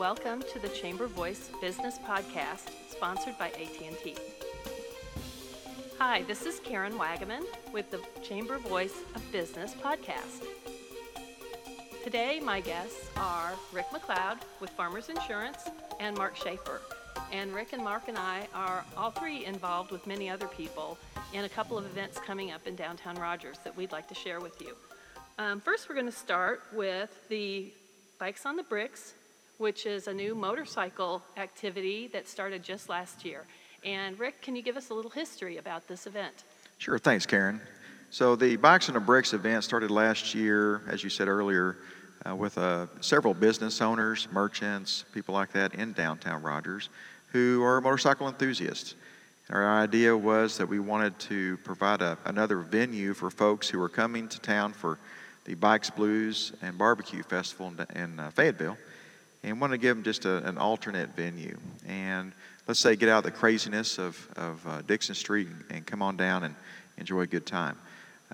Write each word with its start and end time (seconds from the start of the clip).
Welcome 0.00 0.42
to 0.54 0.58
the 0.58 0.70
Chamber 0.70 1.06
Voice 1.06 1.50
Business 1.60 1.98
Podcast, 1.98 2.70
sponsored 2.88 3.36
by 3.36 3.48
AT&T. 3.48 4.16
Hi, 5.98 6.22
this 6.22 6.46
is 6.46 6.58
Karen 6.60 6.94
Wagaman 6.94 7.44
with 7.70 7.90
the 7.90 8.00
Chamber 8.22 8.56
Voice 8.56 8.94
of 9.14 9.30
Business 9.30 9.74
podcast. 9.74 10.46
Today, 12.02 12.40
my 12.40 12.62
guests 12.62 13.10
are 13.18 13.52
Rick 13.74 13.90
McLeod 13.90 14.38
with 14.58 14.70
Farmers 14.70 15.10
Insurance 15.10 15.68
and 16.00 16.16
Mark 16.16 16.34
Schaefer. 16.34 16.80
And 17.30 17.54
Rick 17.54 17.74
and 17.74 17.84
Mark 17.84 18.08
and 18.08 18.16
I 18.16 18.48
are 18.54 18.86
all 18.96 19.10
three 19.10 19.44
involved 19.44 19.90
with 19.90 20.06
many 20.06 20.30
other 20.30 20.46
people 20.46 20.96
in 21.34 21.44
a 21.44 21.48
couple 21.50 21.76
of 21.76 21.84
events 21.84 22.18
coming 22.18 22.52
up 22.52 22.66
in 22.66 22.74
downtown 22.74 23.16
Rogers 23.16 23.58
that 23.64 23.76
we'd 23.76 23.92
like 23.92 24.08
to 24.08 24.14
share 24.14 24.40
with 24.40 24.62
you. 24.62 24.74
Um, 25.38 25.60
first, 25.60 25.90
we're 25.90 25.94
going 25.94 26.06
to 26.06 26.12
start 26.12 26.62
with 26.72 27.10
the 27.28 27.70
Bikes 28.18 28.46
on 28.46 28.56
the 28.56 28.62
Bricks, 28.62 29.12
which 29.60 29.84
is 29.84 30.08
a 30.08 30.14
new 30.14 30.34
motorcycle 30.34 31.22
activity 31.36 32.08
that 32.08 32.26
started 32.26 32.62
just 32.62 32.88
last 32.88 33.26
year. 33.26 33.44
And 33.84 34.18
Rick, 34.18 34.40
can 34.40 34.56
you 34.56 34.62
give 34.62 34.78
us 34.78 34.88
a 34.88 34.94
little 34.94 35.10
history 35.10 35.58
about 35.58 35.86
this 35.86 36.06
event? 36.06 36.44
Sure, 36.78 36.98
thanks, 36.98 37.26
Karen. 37.26 37.60
So 38.08 38.34
the 38.36 38.56
Bikes 38.56 38.88
and 38.88 38.96
the 38.96 39.00
Bricks 39.00 39.34
event 39.34 39.62
started 39.62 39.90
last 39.90 40.34
year, 40.34 40.80
as 40.88 41.04
you 41.04 41.10
said 41.10 41.28
earlier, 41.28 41.76
uh, 42.26 42.34
with 42.34 42.56
uh, 42.56 42.86
several 43.02 43.34
business 43.34 43.82
owners, 43.82 44.28
merchants, 44.32 45.04
people 45.12 45.34
like 45.34 45.52
that 45.52 45.74
in 45.74 45.92
downtown 45.92 46.42
Rogers 46.42 46.88
who 47.30 47.62
are 47.62 47.82
motorcycle 47.82 48.28
enthusiasts. 48.28 48.94
Our 49.50 49.78
idea 49.78 50.16
was 50.16 50.56
that 50.56 50.66
we 50.66 50.80
wanted 50.80 51.18
to 51.20 51.58
provide 51.58 52.00
a, 52.00 52.16
another 52.24 52.58
venue 52.60 53.12
for 53.12 53.30
folks 53.30 53.68
who 53.68 53.80
are 53.82 53.90
coming 53.90 54.26
to 54.28 54.40
town 54.40 54.72
for 54.72 54.98
the 55.44 55.54
Bikes, 55.54 55.90
Blues, 55.90 56.52
and 56.62 56.78
Barbecue 56.78 57.22
Festival 57.22 57.72
in, 57.94 58.02
in 58.02 58.20
uh, 58.20 58.30
Fayetteville 58.30 58.78
and 59.42 59.60
want 59.60 59.72
to 59.72 59.78
give 59.78 59.96
them 59.96 60.04
just 60.04 60.24
a, 60.24 60.46
an 60.46 60.58
alternate 60.58 61.14
venue. 61.16 61.56
And 61.86 62.32
let's 62.66 62.80
say 62.80 62.96
get 62.96 63.08
out 63.08 63.18
of 63.18 63.24
the 63.24 63.30
craziness 63.30 63.98
of, 63.98 64.28
of 64.36 64.66
uh, 64.66 64.82
Dixon 64.82 65.14
Street 65.14 65.48
and, 65.48 65.64
and, 65.70 65.86
come 65.86 66.02
on 66.02 66.16
down 66.16 66.44
and 66.44 66.54
enjoy 66.98 67.20
a 67.20 67.26
good 67.26 67.46
time. 67.46 67.78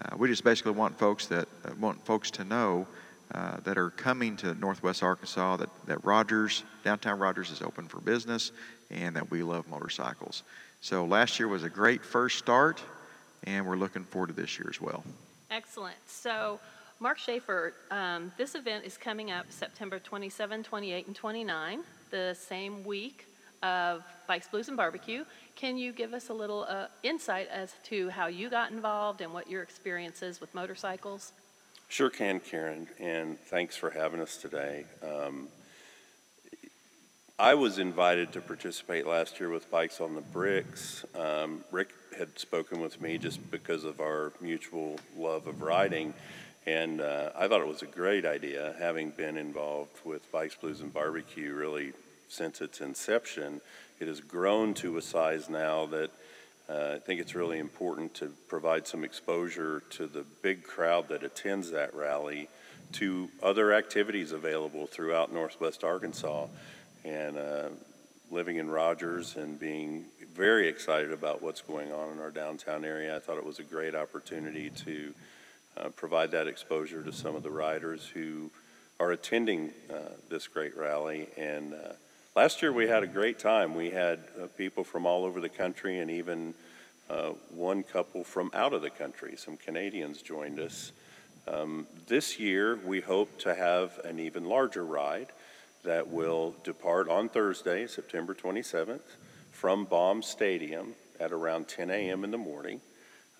Uh, 0.00 0.16
we 0.16 0.28
just 0.28 0.44
basically 0.44 0.72
want 0.72 0.98
folks 0.98 1.26
that 1.26 1.48
uh, 1.64 1.70
want 1.80 2.04
folks 2.04 2.30
to 2.32 2.44
know 2.44 2.86
uh, 3.32 3.56
that 3.64 3.78
are 3.78 3.90
coming 3.90 4.36
to 4.36 4.54
Northwest 4.54 5.02
Arkansas 5.02 5.56
that, 5.56 5.70
that 5.86 6.04
Rogers, 6.04 6.64
downtown 6.84 7.18
Rogers 7.18 7.50
is 7.50 7.62
open 7.62 7.88
for 7.88 8.00
business 8.00 8.52
and 8.91 9.16
that 9.16 9.30
we 9.30 9.42
love 9.42 9.66
motorcycles. 9.68 10.42
So 10.80 11.04
last 11.04 11.38
year 11.38 11.48
was 11.48 11.64
a 11.64 11.70
great 11.70 12.04
first 12.04 12.38
start, 12.38 12.80
and 13.44 13.66
we're 13.66 13.76
looking 13.76 14.04
forward 14.04 14.28
to 14.28 14.32
this 14.32 14.58
year 14.58 14.68
as 14.70 14.80
well. 14.80 15.02
Excellent. 15.50 15.96
So, 16.06 16.60
Mark 16.98 17.19
Schaefer, 17.19 17.75
um, 17.91 18.33
this 18.39 18.55
event 18.55 18.86
is 18.86 18.97
coming 18.97 19.30
up 19.30 19.44
September 19.50 19.98
27, 19.98 20.62
28, 20.62 21.06
and 21.06 21.14
29, 21.14 21.80
the 22.11 22.34
same 22.34 22.84
week 22.84 23.27
of 23.62 24.03
Bikes, 24.27 24.48
Blues, 24.48 24.69
and 24.69 24.78
Barbecue. 24.78 25.27
Can 25.56 25.77
you 25.77 25.92
give 25.92 26.14
us 26.14 26.30
a 26.30 26.33
little 26.33 26.64
uh, 26.66 26.86
insight 27.03 27.48
as 27.48 27.75
to 27.84 28.08
how 28.08 28.28
you 28.28 28.48
got 28.48 28.70
involved 28.70 29.20
and 29.20 29.34
what 29.34 29.50
your 29.50 29.62
experience 29.62 30.22
is 30.22 30.41
with 30.41 30.55
motorcycles? 30.55 31.33
Sure 31.88 32.08
can, 32.08 32.41
Karen, 32.41 32.88
and 32.98 33.38
thanks 33.41 33.77
for 33.77 33.91
having 33.91 34.20
us 34.20 34.38
today. 34.38 34.86
Um, 35.03 35.48
I 37.38 37.55
was 37.55 37.78
invited 37.78 38.33
to 38.33 38.41
participate 38.41 39.06
last 39.06 39.38
year 39.38 39.50
with 39.50 39.70
Bikes 39.70 40.00
on 40.00 40.14
the 40.14 40.22
Bricks. 40.22 41.05
Um, 41.14 41.62
Rick 41.70 41.91
had 42.16 42.38
spoken 42.38 42.81
with 42.81 43.03
me 43.03 43.19
just 43.19 43.50
because 43.50 43.84
of 43.84 44.00
our 44.00 44.33
mutual 44.41 44.98
love 45.14 45.47
of 45.47 45.60
riding, 45.60 46.14
and 46.67 47.00
uh, 47.00 47.31
I 47.36 47.47
thought 47.47 47.61
it 47.61 47.69
was 47.69 47.83
a 47.83 47.86
great 47.86 48.27
idea, 48.27 48.75
having 48.78 49.10
been 49.10 49.37
involved 49.37 50.04
with 50.04 50.31
Bikes, 50.32 50.56
Blues, 50.56 50.81
and 50.81 50.93
Barbecue 50.93 51.54
really 51.54 51.93
since 52.28 52.60
its 52.60 52.81
inception. 52.81 53.60
It 54.00 54.09
has 54.09 54.21
grown 54.21 54.75
to 54.75 54.97
a 54.97 55.03
size 55.03 55.49
now 55.49 55.87
that 55.87 56.10
uh, 56.69 56.94
I 56.97 56.99
think 56.99 57.21
it's 57.21 57.37
really 57.37 57.60
important 57.60 58.15
to 58.15 58.32
provide 58.49 58.88
some 58.88 59.05
exposure 59.05 59.82
to 59.91 60.09
the 60.09 60.25
big 60.43 60.65
crowd 60.65 61.09
that 61.09 61.22
attends 61.22 61.71
that 61.71 61.94
rally 61.94 62.49
to 62.93 63.28
other 63.43 63.72
activities 63.72 64.32
available 64.32 64.87
throughout 64.87 65.32
Northwest 65.32 65.84
Arkansas 65.84 66.47
and 67.05 67.38
uh, 67.38 67.69
living 68.32 68.56
in 68.56 68.69
Rogers 68.69 69.37
and 69.37 69.59
being 69.59 70.06
very 70.34 70.69
excited 70.69 71.12
about 71.12 71.41
what's 71.41 71.60
going 71.60 71.93
on 71.93 72.12
in 72.12 72.19
our 72.19 72.32
downtown 72.32 72.84
area. 72.84 73.15
I 73.15 73.21
thought 73.21 73.38
it 73.38 73.47
was 73.47 73.60
a 73.60 73.65
great 73.65 73.94
opportunity 73.94 74.71
to 74.71 75.15
uh, 75.76 75.88
provide 75.91 76.31
that 76.31 76.47
exposure 76.47 77.03
to 77.03 77.12
some 77.12 77.37
of 77.37 77.42
the 77.42 77.50
riders 77.50 78.06
who 78.06 78.50
are 78.98 79.12
attending 79.12 79.70
uh, 79.91 80.10
this 80.28 80.48
great 80.48 80.76
rally. 80.76 81.28
And 81.37 81.75
uh, 81.75 81.92
last 82.34 82.62
year 82.62 82.72
we 82.72 82.88
had 82.88 83.03
a 83.03 83.06
great 83.06 83.38
time. 83.38 83.75
We 83.75 83.91
had 83.91 84.20
uh, 84.41 84.47
people 84.56 84.84
from 84.84 85.06
all 85.06 85.25
over 85.25 85.41
the 85.41 85.48
country 85.48 85.98
and 85.98 86.10
even 86.10 86.54
one 87.50 87.82
couple 87.82 88.25
from 88.25 88.50
out 88.53 88.72
of 88.72 88.82
the 88.82 88.91
country. 88.91 89.37
Some 89.37 89.56
Canadians 89.56 90.22
joined 90.22 90.59
us. 90.59 90.92
Um, 91.48 91.87
this 92.08 92.38
year 92.38 92.76
we 92.84 93.00
hope 93.00 93.38
to 93.41 93.54
have 93.54 93.98
an 94.04 94.19
even 94.19 94.44
larger 94.44 94.84
ride 94.84 95.28
that 95.84 96.08
will 96.08 96.54
depart 96.64 97.08
on 97.08 97.28
Thursday, 97.28 97.87
September 97.87 98.34
27th, 98.34 99.00
from 99.53 99.84
Baum 99.84 100.22
Stadium 100.22 100.94
at 101.20 101.32
around 101.32 101.69
10 101.69 101.91
a.m. 101.91 102.25
in 102.25 102.31
the 102.31 102.38
morning. 102.38 102.81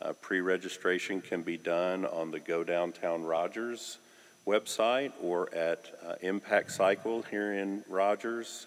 Uh, 0.01 0.13
Pre 0.13 0.41
registration 0.41 1.21
can 1.21 1.43
be 1.43 1.57
done 1.57 2.05
on 2.05 2.31
the 2.31 2.41
Go 2.41 2.65
Downtown 2.65 3.25
Rogers 3.25 3.99
website 4.47 5.13
or 5.23 5.53
at 5.55 5.87
uh, 6.07 6.15
Impact 6.21 6.71
Cycle 6.71 7.23
here 7.23 7.55
in 7.55 7.83
Rogers. 7.89 8.67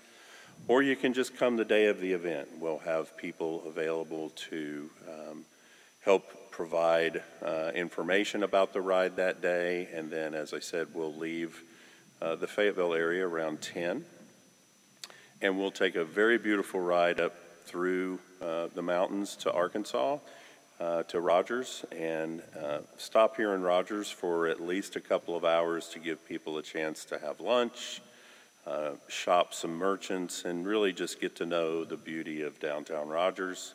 Or 0.68 0.82
you 0.82 0.96
can 0.96 1.14
just 1.14 1.38
come 1.38 1.56
the 1.56 1.66
day 1.66 1.86
of 1.86 2.02
the 2.02 2.12
event. 2.12 2.50
We'll 2.60 2.80
have 2.80 3.16
people 3.16 3.64
available 3.66 4.32
to 4.50 4.90
um, 5.08 5.46
help 6.04 6.52
provide 6.52 7.24
uh, 7.44 7.72
information 7.74 8.44
about 8.44 8.74
the 8.74 8.82
ride 8.82 9.16
that 9.16 9.42
day. 9.42 9.88
And 9.94 10.12
then, 10.12 10.34
as 10.34 10.54
I 10.54 10.60
said, 10.60 10.88
we'll 10.94 11.14
leave 11.14 11.64
uh, 12.22 12.36
the 12.36 12.48
Fayetteville 12.48 12.94
area 12.94 13.26
around 13.26 13.62
10. 13.62 14.04
And 15.42 15.58
we'll 15.58 15.72
take 15.72 15.96
a 15.96 16.04
very 16.04 16.38
beautiful 16.38 16.82
ride 16.82 17.22
up 17.22 17.34
through 17.66 18.20
uh, 18.42 18.68
the 18.76 18.82
mountains 18.82 19.36
to 19.38 19.52
Arkansas, 19.52 20.18
uh, 20.80 21.04
to 21.04 21.20
Rogers, 21.20 21.84
and 21.92 22.42
uh, 22.58 22.80
stop 22.98 23.36
here 23.36 23.54
in 23.54 23.62
Rogers 23.62 24.10
for 24.10 24.48
at 24.48 24.62
least 24.62 24.96
a 24.96 25.02
couple 25.02 25.36
of 25.36 25.44
hours 25.44 25.90
to 25.90 26.00
give 26.00 26.26
people 26.28 26.58
a 26.58 26.64
chance 26.64 27.04
to 27.06 27.20
have 27.20 27.42
lunch, 27.42 28.02
uh, 28.66 28.92
shop 29.08 29.54
some 29.54 29.76
merchants, 29.76 30.46
and 30.46 30.66
really 30.66 30.94
just 30.94 31.20
get 31.20 31.36
to 31.36 31.46
know 31.46 31.84
the 31.84 31.98
beauty 31.98 32.42
of 32.44 32.60
downtown 32.60 33.10
Rogers. 33.10 33.74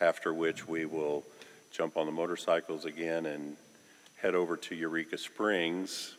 After 0.00 0.32
which, 0.32 0.66
we 0.66 0.86
will 0.86 1.24
jump 1.70 1.96
on 1.96 2.06
the 2.06 2.12
motorcycles 2.12 2.84
again 2.84 3.26
and 3.26 3.56
head 4.16 4.34
over 4.34 4.56
to 4.56 4.74
Eureka 4.74 5.18
Springs, 5.18 6.16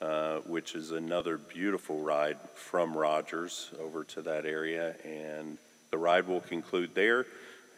uh, 0.00 0.38
which 0.40 0.74
is 0.74 0.90
another 0.90 1.38
beautiful 1.38 1.98
ride 2.00 2.38
from 2.54 2.96
Rogers 2.96 3.70
over 3.80 4.04
to 4.04 4.22
that 4.22 4.46
area. 4.46 4.94
And 5.04 5.58
the 5.90 5.98
ride 5.98 6.26
will 6.26 6.40
conclude 6.40 6.94
there. 6.94 7.26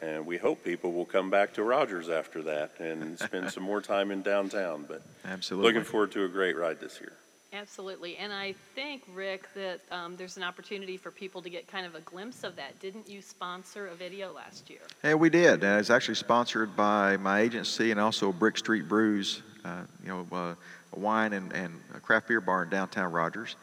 And 0.04 0.26
we 0.26 0.36
hope 0.36 0.62
people 0.62 0.92
will 0.92 1.06
come 1.06 1.30
back 1.30 1.54
to 1.54 1.62
Rogers 1.62 2.10
after 2.10 2.42
that 2.42 2.72
and 2.78 3.18
spend 3.28 3.50
some 3.50 3.62
more 3.62 3.80
time 3.80 4.10
in 4.10 4.20
downtown. 4.22 4.84
But 4.86 5.02
absolutely 5.24 5.72
looking 5.72 5.84
forward 5.84 6.12
to 6.12 6.24
a 6.24 6.28
great 6.28 6.56
ride 6.56 6.78
this 6.80 7.00
year. 7.00 7.12
Absolutely. 7.54 8.16
And 8.16 8.32
I 8.32 8.54
think, 8.74 9.04
Rick, 9.14 9.46
that 9.54 9.80
um, 9.92 10.16
there's 10.16 10.36
an 10.36 10.42
opportunity 10.42 10.96
for 10.96 11.12
people 11.12 11.40
to 11.40 11.48
get 11.48 11.68
kind 11.68 11.86
of 11.86 11.94
a 11.94 12.00
glimpse 12.00 12.42
of 12.42 12.56
that. 12.56 12.78
Didn't 12.80 13.08
you 13.08 13.22
sponsor 13.22 13.86
a 13.86 13.94
video 13.94 14.32
last 14.32 14.68
year? 14.68 14.80
Yeah, 15.04 15.14
we 15.14 15.30
did. 15.30 15.62
And 15.62 15.78
it's 15.78 15.90
actually 15.90 16.16
sponsored 16.16 16.74
by 16.74 17.16
my 17.16 17.40
agency 17.40 17.92
and 17.92 18.00
also 18.00 18.32
Brick 18.32 18.58
Street 18.58 18.88
Brews. 18.88 19.42
Uh, 19.64 19.82
you 20.02 20.08
know, 20.08 20.26
uh, 20.32 20.54
a 20.92 20.98
wine 20.98 21.32
and, 21.32 21.52
and 21.52 21.80
a 21.94 22.00
craft 22.00 22.28
beer 22.28 22.40
bar 22.40 22.64
in 22.64 22.70
downtown 22.70 23.10
Rogers. 23.10 23.56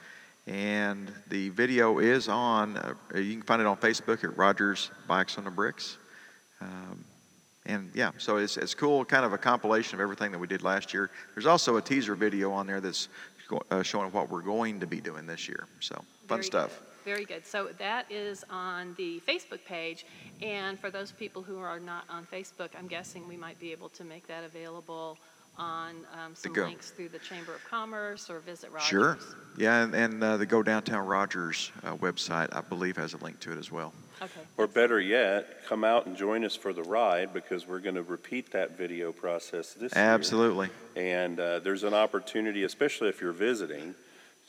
And 0.47 1.11
the 1.27 1.49
video 1.49 1.99
is 1.99 2.27
on, 2.27 2.77
uh, 2.77 2.93
you 3.15 3.33
can 3.33 3.43
find 3.43 3.61
it 3.61 3.67
on 3.67 3.77
Facebook 3.77 4.23
at 4.23 4.35
Rogers 4.37 4.89
Bikes 5.07 5.37
on 5.37 5.43
the 5.43 5.51
Bricks. 5.51 5.97
Um, 6.61 7.03
and 7.65 7.91
yeah, 7.93 8.11
so 8.17 8.37
it's, 8.37 8.57
it's 8.57 8.73
cool, 8.73 9.05
kind 9.05 9.25
of 9.25 9.33
a 9.33 9.37
compilation 9.37 9.95
of 9.95 10.01
everything 10.01 10.31
that 10.31 10.39
we 10.39 10.47
did 10.47 10.63
last 10.63 10.93
year. 10.93 11.11
There's 11.35 11.45
also 11.45 11.77
a 11.77 11.81
teaser 11.81 12.15
video 12.15 12.51
on 12.51 12.65
there 12.65 12.81
that's 12.81 13.07
uh, 13.69 13.83
showing 13.83 14.11
what 14.11 14.29
we're 14.29 14.41
going 14.41 14.79
to 14.79 14.87
be 14.87 15.01
doing 15.01 15.27
this 15.27 15.47
year. 15.47 15.67
So 15.79 15.95
fun 16.27 16.37
Very 16.37 16.43
stuff. 16.43 16.79
Good. 16.79 16.87
Very 17.03 17.25
good. 17.25 17.45
So 17.45 17.69
that 17.79 18.11
is 18.11 18.45
on 18.49 18.93
the 18.97 19.21
Facebook 19.27 19.65
page. 19.65 20.05
And 20.41 20.79
for 20.79 20.91
those 20.91 21.11
people 21.11 21.41
who 21.41 21.57
are 21.59 21.79
not 21.79 22.03
on 22.09 22.25
Facebook, 22.25 22.69
I'm 22.77 22.87
guessing 22.87 23.27
we 23.27 23.37
might 23.37 23.59
be 23.59 23.71
able 23.71 23.89
to 23.89 24.03
make 24.03 24.27
that 24.27 24.43
available 24.43 25.17
on 25.57 25.95
um, 26.13 26.33
some 26.33 26.53
Go. 26.53 26.63
links 26.63 26.89
through 26.91 27.09
the 27.09 27.19
Chamber 27.19 27.53
of 27.53 27.63
Commerce 27.65 28.29
or 28.29 28.39
Visit 28.39 28.71
Rogers? 28.71 28.87
Sure. 28.87 29.17
Yeah, 29.57 29.83
and, 29.83 29.93
and 29.93 30.23
uh, 30.23 30.37
the 30.37 30.45
Go 30.45 30.63
Downtown 30.63 31.05
Rogers 31.05 31.71
uh, 31.83 31.95
website, 31.97 32.55
I 32.55 32.61
believe, 32.61 32.97
has 32.97 33.13
a 33.13 33.17
link 33.17 33.39
to 33.41 33.51
it 33.51 33.57
as 33.57 33.71
well. 33.71 33.93
Okay. 34.21 34.41
Or 34.57 34.67
better 34.67 34.99
yet, 34.99 35.65
come 35.67 35.83
out 35.83 36.05
and 36.05 36.15
join 36.15 36.45
us 36.45 36.55
for 36.55 36.73
the 36.73 36.83
ride 36.83 37.33
because 37.33 37.67
we're 37.67 37.79
going 37.79 37.95
to 37.95 38.03
repeat 38.03 38.51
that 38.51 38.77
video 38.77 39.11
process 39.11 39.73
this 39.73 39.93
Absolutely. 39.93 40.67
year. 40.67 40.75
Absolutely. 40.95 41.11
And 41.11 41.39
uh, 41.39 41.59
there's 41.59 41.83
an 41.83 41.93
opportunity, 41.93 42.63
especially 42.63 43.09
if 43.09 43.19
you're 43.19 43.31
visiting, 43.31 43.95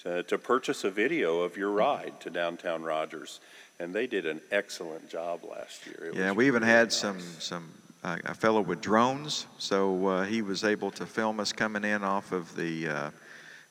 to, 0.02 0.22
to 0.24 0.36
purchase 0.38 0.84
a 0.84 0.90
video 0.90 1.40
of 1.40 1.56
your 1.56 1.70
ride 1.70 2.20
to 2.20 2.30
downtown 2.30 2.82
Rogers. 2.82 3.40
And 3.80 3.94
they 3.94 4.06
did 4.06 4.26
an 4.26 4.40
excellent 4.50 5.08
job 5.08 5.40
last 5.44 5.86
year. 5.86 6.10
It 6.10 6.14
Yeah, 6.16 6.28
was 6.28 6.36
we 6.36 6.46
even 6.46 6.62
really 6.62 6.72
had 6.72 6.86
nice. 6.88 6.96
some 6.96 7.18
some 7.38 7.68
uh, 8.04 8.16
a 8.24 8.34
fellow 8.34 8.60
with 8.60 8.80
drones, 8.80 9.46
so 9.58 10.06
uh, 10.08 10.24
he 10.24 10.42
was 10.42 10.64
able 10.64 10.90
to 10.90 11.06
film 11.06 11.38
us 11.38 11.52
coming 11.52 11.84
in 11.84 12.02
off 12.02 12.32
of 12.32 12.54
the. 12.56 12.88
Uh, 12.88 13.10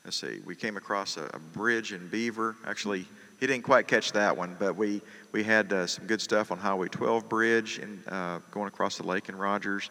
let's 0.05 0.17
see, 0.17 0.39
we 0.45 0.55
came 0.55 0.77
across 0.77 1.17
a, 1.17 1.25
a 1.33 1.39
bridge 1.39 1.91
in 1.91 2.07
Beaver. 2.07 2.55
Actually, 2.65 3.05
he 3.41 3.47
didn't 3.47 3.63
quite 3.63 3.87
catch 3.87 4.13
that 4.13 4.35
one, 4.35 4.55
but 4.57 4.75
we 4.77 5.01
we 5.33 5.43
had 5.43 5.73
uh, 5.73 5.85
some 5.85 6.07
good 6.07 6.21
stuff 6.21 6.49
on 6.49 6.57
Highway 6.57 6.87
12 6.87 7.27
bridge 7.27 7.79
and 7.79 8.01
uh, 8.07 8.39
going 8.51 8.69
across 8.69 8.97
the 8.97 9.05
lake 9.05 9.27
in 9.27 9.35
Rogers. 9.35 9.89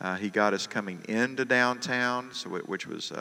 Uh, 0.00 0.16
he 0.16 0.30
got 0.30 0.54
us 0.54 0.66
coming 0.66 1.00
into 1.08 1.44
downtown, 1.44 2.30
so 2.32 2.56
it, 2.56 2.68
which 2.68 2.86
was 2.86 3.12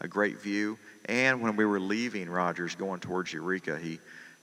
a 0.00 0.08
great 0.08 0.40
view. 0.40 0.78
And 1.06 1.42
when 1.42 1.56
we 1.56 1.64
were 1.64 1.80
leaving 1.80 2.30
Rogers, 2.30 2.76
going 2.76 3.00
towards 3.00 3.32
Eureka, 3.32 3.78
he 3.78 3.98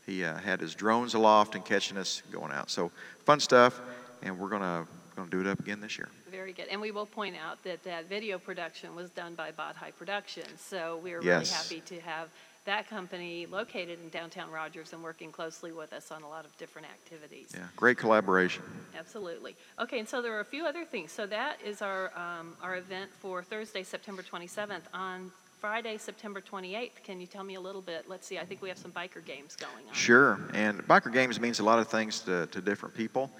he 0.05 0.19
had 0.19 0.59
his 0.59 0.75
drones 0.75 1.13
aloft 1.13 1.55
and 1.55 1.63
catching 1.63 1.97
us 1.97 2.23
going 2.29 2.51
out. 2.51 2.69
So 2.69 2.91
fun 3.25 3.39
stuff, 3.39 3.79
and 4.21 4.37
we're 4.37 4.49
gonna 4.49 4.85
gonna 5.17 5.29
do 5.29 5.41
it 5.41 5.47
up 5.47 5.59
again 5.59 5.81
this 5.81 5.97
year. 5.97 6.07
Very 6.31 6.53
good. 6.53 6.67
And 6.71 6.79
we 6.79 6.91
will 6.91 7.05
point 7.05 7.35
out 7.35 7.61
that 7.63 7.83
that 7.83 8.07
video 8.07 8.37
production 8.37 8.95
was 8.95 9.09
done 9.09 9.33
by 9.33 9.51
Bod 9.51 9.75
High 9.75 9.91
Productions. 9.91 10.61
So 10.61 10.99
we 11.03 11.11
are 11.13 11.19
really 11.19 11.45
happy 11.45 11.81
to 11.87 11.99
have 12.01 12.29
that 12.65 12.87
company 12.89 13.45
located 13.45 13.97
in 14.03 14.09
downtown 14.09 14.51
Rogers 14.51 14.91
and 14.93 15.01
working 15.01 15.31
closely 15.31 15.71
with 15.71 15.93
us 15.93 16.11
on 16.11 16.21
a 16.21 16.29
lot 16.29 16.45
of 16.45 16.55
different 16.57 16.87
activities. 16.87 17.51
Yeah, 17.53 17.61
great 17.75 17.97
collaboration. 17.97 18.61
Absolutely. 18.97 19.55
Okay, 19.79 19.99
and 19.99 20.07
so 20.07 20.21
there 20.21 20.35
are 20.35 20.41
a 20.41 20.45
few 20.45 20.65
other 20.65 20.83
things. 20.83 21.11
So 21.11 21.25
that 21.27 21.59
is 21.65 21.81
our, 21.81 22.11
um, 22.17 22.55
our 22.61 22.75
event 22.75 23.09
for 23.19 23.41
Thursday, 23.41 23.83
September 23.83 24.21
27th. 24.21 24.81
On 24.93 25.31
Friday, 25.59 25.97
September 25.97 26.41
28th, 26.41 27.03
can 27.03 27.19
you 27.19 27.25
tell 27.25 27.43
me 27.43 27.55
a 27.55 27.59
little 27.59 27.81
bit? 27.81 28.05
Let's 28.07 28.27
see, 28.27 28.37
I 28.37 28.45
think 28.45 28.61
we 28.61 28.69
have 28.69 28.77
some 28.77 28.91
biker 28.91 29.25
games 29.25 29.55
going 29.55 29.87
on. 29.87 29.93
Sure, 29.93 30.39
and 30.53 30.85
biker 30.87 31.11
games 31.11 31.39
means 31.39 31.59
a 31.59 31.63
lot 31.63 31.79
of 31.79 31.87
things 31.87 32.19
to, 32.21 32.47
to 32.47 32.61
different 32.61 32.93
people. 32.93 33.31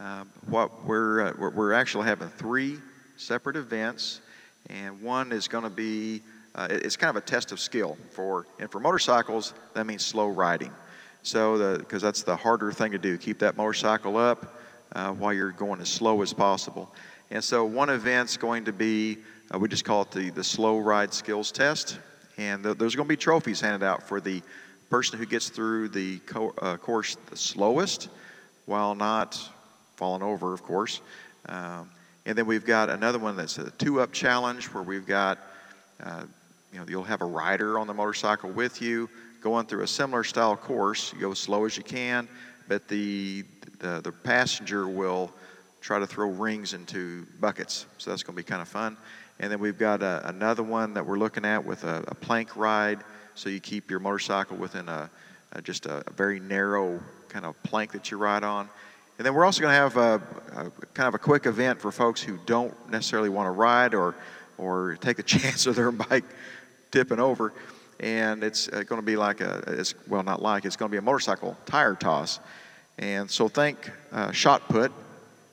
Uh, 0.00 0.24
what 0.46 0.84
we're, 0.84 1.28
uh, 1.28 1.32
we're 1.38 1.72
actually 1.72 2.06
having 2.06 2.28
three 2.30 2.78
separate 3.16 3.54
events, 3.54 4.20
and 4.68 5.00
one 5.00 5.30
is 5.30 5.46
going 5.46 5.64
to 5.64 5.70
be 5.70 6.20
uh, 6.56 6.68
it's 6.70 6.96
kind 6.96 7.10
of 7.10 7.22
a 7.22 7.26
test 7.26 7.52
of 7.52 7.60
skill 7.60 7.96
for 8.10 8.46
and 8.58 8.70
for 8.70 8.80
motorcycles 8.80 9.54
that 9.74 9.86
means 9.86 10.04
slow 10.04 10.28
riding. 10.28 10.72
So 11.22 11.78
because 11.78 12.02
that's 12.02 12.22
the 12.22 12.36
harder 12.36 12.70
thing 12.70 12.92
to 12.92 12.98
do, 12.98 13.16
keep 13.18 13.38
that 13.40 13.56
motorcycle 13.56 14.16
up 14.16 14.60
uh, 14.94 15.12
while 15.12 15.32
you're 15.32 15.50
going 15.50 15.80
as 15.80 15.88
slow 15.88 16.22
as 16.22 16.32
possible. 16.32 16.92
And 17.30 17.42
so 17.42 17.64
one 17.64 17.88
event's 17.88 18.36
going 18.36 18.64
to 18.66 18.72
be 18.72 19.18
uh, 19.52 19.58
we 19.58 19.68
just 19.68 19.84
call 19.84 20.02
it 20.02 20.10
the 20.10 20.30
the 20.30 20.44
slow 20.44 20.78
ride 20.78 21.14
skills 21.14 21.52
test, 21.52 21.98
and 22.36 22.64
th- 22.64 22.78
there's 22.78 22.96
going 22.96 23.06
to 23.06 23.12
be 23.12 23.16
trophies 23.16 23.60
handed 23.60 23.84
out 23.84 24.02
for 24.02 24.20
the 24.20 24.42
person 24.90 25.18
who 25.18 25.26
gets 25.26 25.50
through 25.50 25.88
the 25.88 26.18
co- 26.20 26.54
uh, 26.60 26.76
course 26.76 27.16
the 27.30 27.36
slowest 27.36 28.08
while 28.66 28.94
not 28.94 29.40
falling 29.96 30.22
over, 30.22 30.52
of 30.52 30.62
course. 30.62 31.00
Um, 31.48 31.90
and 32.26 32.36
then 32.38 32.46
we've 32.46 32.64
got 32.64 32.88
another 32.90 33.18
one 33.18 33.36
that's 33.36 33.58
a 33.58 33.70
two 33.72 34.00
up 34.00 34.12
challenge 34.12 34.66
where 34.66 34.82
we've 34.82 35.06
got, 35.06 35.38
uh, 36.02 36.24
you 36.72 36.78
know, 36.78 36.86
you'll 36.88 37.04
have 37.04 37.22
a 37.22 37.26
rider 37.26 37.78
on 37.78 37.86
the 37.86 37.94
motorcycle 37.94 38.50
with 38.50 38.80
you 38.80 39.08
going 39.40 39.66
through 39.66 39.82
a 39.82 39.86
similar 39.86 40.24
style 40.24 40.56
course. 40.56 41.12
You 41.12 41.20
go 41.20 41.32
as 41.32 41.38
slow 41.38 41.66
as 41.66 41.76
you 41.76 41.82
can, 41.82 42.28
but 42.66 42.88
the, 42.88 43.44
the, 43.78 44.00
the 44.02 44.10
passenger 44.10 44.88
will 44.88 45.30
try 45.82 45.98
to 45.98 46.06
throw 46.06 46.30
rings 46.30 46.72
into 46.72 47.26
buckets. 47.40 47.84
So 47.98 48.08
that's 48.08 48.22
going 48.22 48.34
to 48.34 48.42
be 48.42 48.48
kind 48.48 48.62
of 48.62 48.68
fun. 48.68 48.96
And 49.38 49.52
then 49.52 49.58
we've 49.58 49.78
got 49.78 50.02
a, 50.02 50.26
another 50.28 50.62
one 50.62 50.94
that 50.94 51.04
we're 51.04 51.18
looking 51.18 51.44
at 51.44 51.62
with 51.62 51.84
a, 51.84 52.04
a 52.08 52.14
plank 52.14 52.56
ride. 52.56 53.00
So 53.34 53.50
you 53.50 53.60
keep 53.60 53.90
your 53.90 54.00
motorcycle 54.00 54.56
within 54.56 54.88
a, 54.88 55.10
a 55.52 55.60
just 55.60 55.84
a 55.84 56.02
very 56.16 56.40
narrow 56.40 57.00
kind 57.28 57.44
of 57.44 57.60
plank 57.64 57.92
that 57.92 58.10
you 58.10 58.16
ride 58.16 58.44
on. 58.44 58.70
And 59.18 59.24
then 59.24 59.34
we're 59.34 59.44
also 59.44 59.60
going 59.60 59.72
to 59.72 59.76
have 59.76 59.96
a, 59.96 60.22
a 60.56 60.86
kind 60.94 61.06
of 61.06 61.14
a 61.14 61.18
quick 61.18 61.46
event 61.46 61.80
for 61.80 61.92
folks 61.92 62.20
who 62.20 62.38
don't 62.46 62.74
necessarily 62.90 63.28
want 63.28 63.46
to 63.46 63.52
ride 63.52 63.94
or 63.94 64.14
or 64.58 64.96
take 65.00 65.18
a 65.18 65.22
chance 65.34 65.66
of 65.66 65.76
their 65.76 65.90
bike 65.90 66.24
tipping 66.90 67.20
over. 67.20 67.52
And 68.00 68.42
it's 68.42 68.68
uh, 68.68 68.82
going 68.82 69.00
to 69.00 69.06
be 69.06 69.16
like 69.16 69.40
a, 69.40 69.62
it's, 69.68 69.94
well, 70.08 70.22
not 70.22 70.42
like, 70.42 70.64
it's 70.64 70.76
going 70.76 70.90
to 70.90 70.92
be 70.92 70.98
a 70.98 71.02
motorcycle 71.02 71.56
tire 71.64 71.94
toss. 71.94 72.40
And 72.98 73.30
so 73.30 73.48
think 73.48 73.90
uh, 74.12 74.32
shot 74.32 74.68
put, 74.68 74.92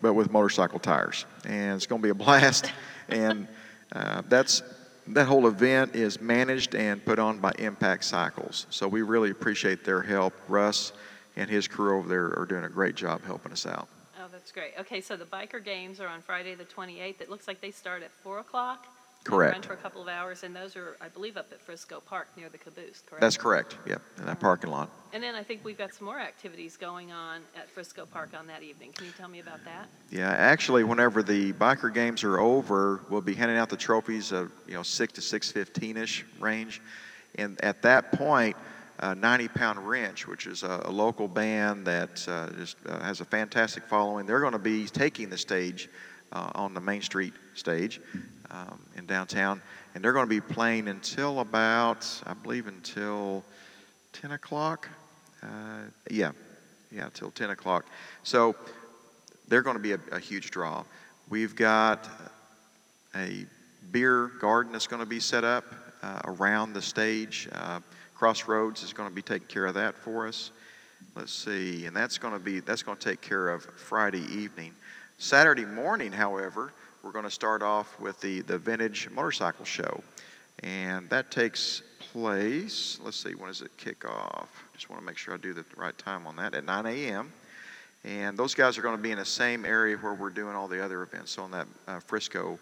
but 0.02 0.14
with 0.14 0.32
motorcycle 0.32 0.80
tires. 0.80 1.26
And 1.46 1.76
it's 1.76 1.86
going 1.86 2.02
to 2.02 2.06
be 2.06 2.10
a 2.10 2.16
blast. 2.26 2.72
and 3.10 3.48
uh, 3.92 4.24
that's 4.28 4.64
that 5.08 5.26
whole 5.26 5.48
event 5.48 5.96
is 5.96 6.22
managed 6.22 6.76
and 6.76 7.04
put 7.04 7.20
on 7.20 7.40
by 7.40 7.52
Impact 7.58 8.04
Cycles. 8.04 8.68
So 8.70 8.88
we 8.88 9.02
really 9.02 9.32
appreciate 9.32 9.84
their 9.84 10.02
help. 10.02 10.34
Russ 10.48 10.94
and 11.36 11.50
his 11.50 11.68
crew 11.68 11.98
over 11.98 12.08
there 12.08 12.38
are 12.40 12.46
doing 12.46 12.64
a 12.64 12.70
great 12.70 12.96
job 12.96 13.24
helping 13.24 13.52
us 13.52 13.66
out. 13.66 13.88
Oh, 14.20 14.28
that's 14.32 14.52
great. 14.52 14.74
Okay, 14.80 15.02
so 15.02 15.16
the 15.16 15.26
biker 15.26 15.64
games 15.64 16.00
are 16.00 16.08
on 16.08 16.22
Friday, 16.22 16.56
the 16.56 16.66
28th. 16.66 17.22
It 17.22 17.30
looks 17.30 17.48
like 17.48 17.62
they 17.62 17.72
start 17.72 18.04
at 18.04 18.12
4 18.24 18.40
o'clock. 18.40 18.88
Correct. 19.24 19.54
Run 19.54 19.62
for 19.62 19.74
a 19.74 19.78
couple 19.78 20.02
of 20.02 20.08
hours, 20.08 20.42
and 20.44 20.56
those 20.56 20.76
are, 20.76 20.98
I 21.00 21.08
believe, 21.08 21.38
up 21.38 21.48
at 21.52 21.62
Frisco 21.62 22.02
Park 22.04 22.28
near 22.36 22.50
the 22.50 22.58
caboose, 22.58 23.04
correct? 23.06 23.22
That's 23.22 23.38
correct. 23.38 23.78
Yep, 23.86 24.02
in 24.18 24.26
that 24.26 24.40
parking 24.40 24.72
lot. 24.72 24.90
And 25.14 25.22
then 25.22 25.36
I 25.36 25.44
think 25.44 25.64
we've 25.64 25.78
got 25.78 25.94
some 25.94 26.06
more 26.06 26.20
activities 26.20 26.76
going 26.76 27.12
on 27.12 27.42
at 27.56 27.70
Frisco 27.70 28.08
Park 28.08 28.30
on 28.36 28.48
that 28.48 28.64
evening. 28.64 28.92
Can 28.94 29.06
you 29.06 29.12
tell 29.16 29.28
me 29.28 29.40
about 29.40 29.64
that? 29.66 29.88
Yeah, 30.10 30.32
actually, 30.32 30.84
whenever 30.84 31.22
the 31.22 31.54
biker 31.54 31.94
games 31.94 32.24
are 32.24 32.40
over, 32.40 33.02
we'll 33.10 33.22
be 33.22 33.36
handing 33.36 33.58
out 33.58 33.70
the 33.70 33.78
trophies 33.78 34.32
of 34.32 34.52
you 34.68 34.74
know 34.74 34.84
six 34.84 35.14
to 35.14 35.22
six 35.22 35.52
fifteen 35.52 35.98
ish 35.98 36.26
range, 36.40 36.82
and 37.36 37.64
at 37.64 37.84
that 37.84 38.12
point, 38.14 38.58
uh, 39.02 39.14
90 39.16 39.48
Pound 39.50 39.88
Wrench, 39.88 40.28
which 40.28 40.46
is 40.46 40.64
a, 40.64 40.82
a 40.86 40.92
local 40.92 41.28
band 41.28 41.86
that 41.88 42.26
uh, 42.28 42.50
just 42.58 42.78
uh, 42.88 43.00
has 43.00 43.20
a 43.20 43.26
fantastic 43.26 43.84
following, 43.84 44.26
they're 44.26 44.40
going 44.40 44.54
to 44.54 44.60
be 44.60 44.86
taking 44.86 45.30
the 45.30 45.38
stage 45.38 45.90
uh, 46.32 46.52
on 46.56 46.74
the 46.74 46.82
Main 46.82 47.02
Street 47.02 47.34
stage 47.56 48.00
um, 48.52 48.80
in 48.96 49.06
downtown, 49.06 49.62
and 49.96 50.04
they're 50.04 50.14
going 50.14 50.26
to 50.26 50.30
be 50.30 50.42
playing 50.42 50.88
until 50.88 51.40
about 51.40 52.08
I 52.26 52.34
believe 52.34 52.68
until 52.68 53.44
10 54.14 54.32
o'clock. 54.32 54.88
Uh, 55.42 55.48
yeah, 56.10 56.32
yeah, 56.92 57.10
till 57.14 57.32
10 57.32 57.50
o'clock. 57.50 57.86
So 58.24 58.56
they're 59.48 59.64
going 59.64 59.78
to 59.78 59.82
be 59.82 59.94
a, 59.94 60.00
a 60.12 60.20
huge 60.20 60.52
draw. 60.52 60.84
We've 61.30 61.56
got 61.56 62.08
a 63.16 63.46
beer 63.92 64.28
garden 64.40 64.72
that's 64.72 64.88
going 64.88 65.02
to 65.02 65.06
be 65.08 65.20
set 65.20 65.44
up 65.44 65.66
uh, 66.04 66.22
around 66.26 66.74
the 66.74 66.82
stage. 66.82 67.50
Uh, 67.52 67.80
Crossroads 68.22 68.84
is 68.84 68.94
going 68.94 69.10
to 69.10 69.16
be 69.16 69.24
taking 69.24 69.48
care 69.48 69.66
of 69.66 69.74
that 69.74 69.98
for 69.98 70.28
us. 70.28 70.52
Let's 71.16 71.34
see, 71.34 71.88
and 71.88 71.96
that's 71.96 72.20
going 72.20 72.36
to 72.36 72.40
be 72.40 72.60
that's 72.60 72.84
going 72.84 72.96
to 72.96 73.04
take 73.04 73.20
care 73.20 73.50
of 73.50 73.64
Friday 73.64 74.22
evening. 74.32 74.76
Saturday 75.18 75.66
morning, 75.66 76.12
however, 76.12 76.72
we're 77.02 77.14
going 77.14 77.26
to 77.26 77.32
start 77.32 77.64
off 77.64 78.00
with 78.00 78.22
the 78.22 78.42
the 78.42 78.60
vintage 78.60 79.10
motorcycle 79.10 79.66
show, 79.66 80.04
and 80.62 81.10
that 81.10 81.32
takes 81.32 81.82
place. 82.12 83.00
Let's 83.04 83.18
see, 83.18 83.34
when 83.34 83.48
does 83.48 83.64
it 83.64 83.76
kick 83.78 84.08
off? 84.08 84.50
Just 84.76 84.88
want 84.92 85.02
to 85.02 85.06
make 85.08 85.18
sure 85.18 85.34
I 85.34 85.38
do 85.38 85.54
the 85.54 85.66
right 85.76 85.98
time 85.98 86.28
on 86.28 86.36
that 86.36 86.54
at 86.54 86.64
9 86.64 86.86
a.m. 86.86 87.34
And 88.06 88.38
those 88.38 88.54
guys 88.54 88.78
are 88.78 88.84
going 88.84 88.98
to 88.98 89.02
be 89.02 89.10
in 89.10 89.18
the 89.18 89.26
same 89.26 89.66
area 89.66 89.98
where 89.98 90.14
we're 90.14 90.30
doing 90.30 90.56
all 90.56 90.68
the 90.68 90.86
other 90.86 91.02
events 91.02 91.32
So 91.32 91.42
on 91.42 91.50
that 91.52 91.68
uh, 91.88 92.00
Frisco 92.00 92.60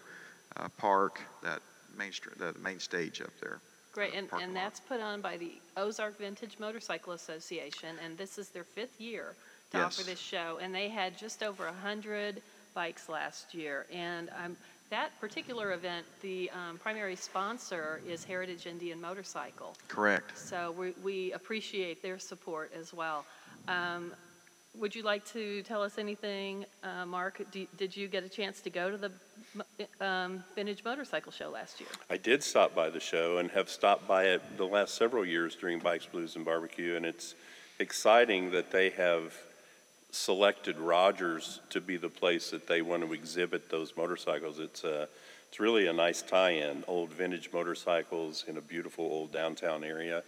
uh, 0.56 0.68
Park, 0.78 1.20
that 1.42 1.60
main 1.98 2.12
street, 2.12 2.38
the 2.38 2.54
main 2.60 2.80
stage 2.80 3.20
up 3.20 3.32
there. 3.42 3.60
Great, 3.92 4.14
and, 4.14 4.28
parking 4.28 4.46
and 4.46 4.54
lot. 4.54 4.62
that's 4.62 4.80
put 4.80 5.00
on 5.00 5.20
by 5.20 5.36
the 5.36 5.52
Ozark 5.76 6.18
Vintage 6.18 6.58
Motorcycle 6.58 7.12
Association, 7.12 7.96
and 8.04 8.16
this 8.16 8.38
is 8.38 8.48
their 8.50 8.64
fifth 8.64 9.00
year 9.00 9.34
to 9.72 9.78
offer 9.78 10.00
Yes. 10.02 10.06
this 10.06 10.18
show. 10.18 10.58
And 10.62 10.74
they 10.74 10.88
had 10.88 11.18
just 11.18 11.42
over 11.42 11.66
a 11.66 11.72
hundred 11.72 12.40
bikes 12.74 13.08
last 13.08 13.52
year. 13.52 13.86
And 13.92 14.30
um, 14.44 14.56
that 14.90 15.18
particular 15.20 15.72
event, 15.72 16.06
the 16.22 16.50
um, 16.50 16.78
primary 16.78 17.16
sponsor 17.16 18.00
is 18.06 18.24
Heritage 18.24 18.66
Indian 18.66 19.00
Motorcycle. 19.00 19.76
Correct. 19.88 20.36
So 20.38 20.72
we, 20.78 20.92
we 21.02 21.32
appreciate 21.32 22.02
their 22.02 22.18
support 22.18 22.72
as 22.78 22.92
well. 22.92 23.24
Um, 23.68 24.12
would 24.78 24.94
you 24.94 25.02
like 25.02 25.24
to 25.32 25.62
tell 25.62 25.82
us 25.82 25.98
anything, 25.98 26.64
uh, 26.84 27.04
Mark? 27.04 27.42
Do, 27.50 27.66
did 27.76 27.96
you 27.96 28.06
get 28.06 28.22
a 28.22 28.28
chance 28.28 28.60
to 28.60 28.70
go 28.70 28.88
to 28.90 28.96
the 28.96 29.10
um, 30.00 30.44
Vintage 30.54 30.84
Motorcycle 30.84 31.32
Show 31.32 31.50
last 31.50 31.80
year? 31.80 31.88
I 32.08 32.16
did 32.16 32.42
stop 32.42 32.74
by 32.74 32.90
the 32.90 33.00
show 33.00 33.38
and 33.38 33.50
have 33.50 33.68
stopped 33.68 34.06
by 34.06 34.24
it 34.24 34.42
the 34.56 34.64
last 34.64 34.94
several 34.94 35.24
years 35.24 35.56
during 35.56 35.78
Bikes, 35.78 36.06
Blues, 36.06 36.36
and 36.36 36.44
Barbecue, 36.44 36.96
and 36.96 37.04
it's 37.04 37.34
exciting 37.78 38.50
that 38.52 38.70
they 38.70 38.90
have 38.90 39.34
selected 40.12 40.78
Rogers 40.78 41.60
to 41.70 41.80
be 41.80 41.96
the 41.96 42.08
place 42.08 42.50
that 42.50 42.66
they 42.66 42.82
want 42.82 43.06
to 43.06 43.12
exhibit 43.12 43.70
those 43.70 43.96
motorcycles. 43.96 44.58
It's 44.58 44.84
a, 44.84 45.08
it's 45.50 45.58
really 45.58 45.88
a 45.88 45.92
nice 45.92 46.22
tie-in, 46.22 46.84
old 46.86 47.10
vintage 47.10 47.50
motorcycles 47.52 48.44
in 48.46 48.56
a 48.56 48.60
beautiful 48.60 49.04
old 49.04 49.32
downtown 49.32 49.82
area, 49.82 50.22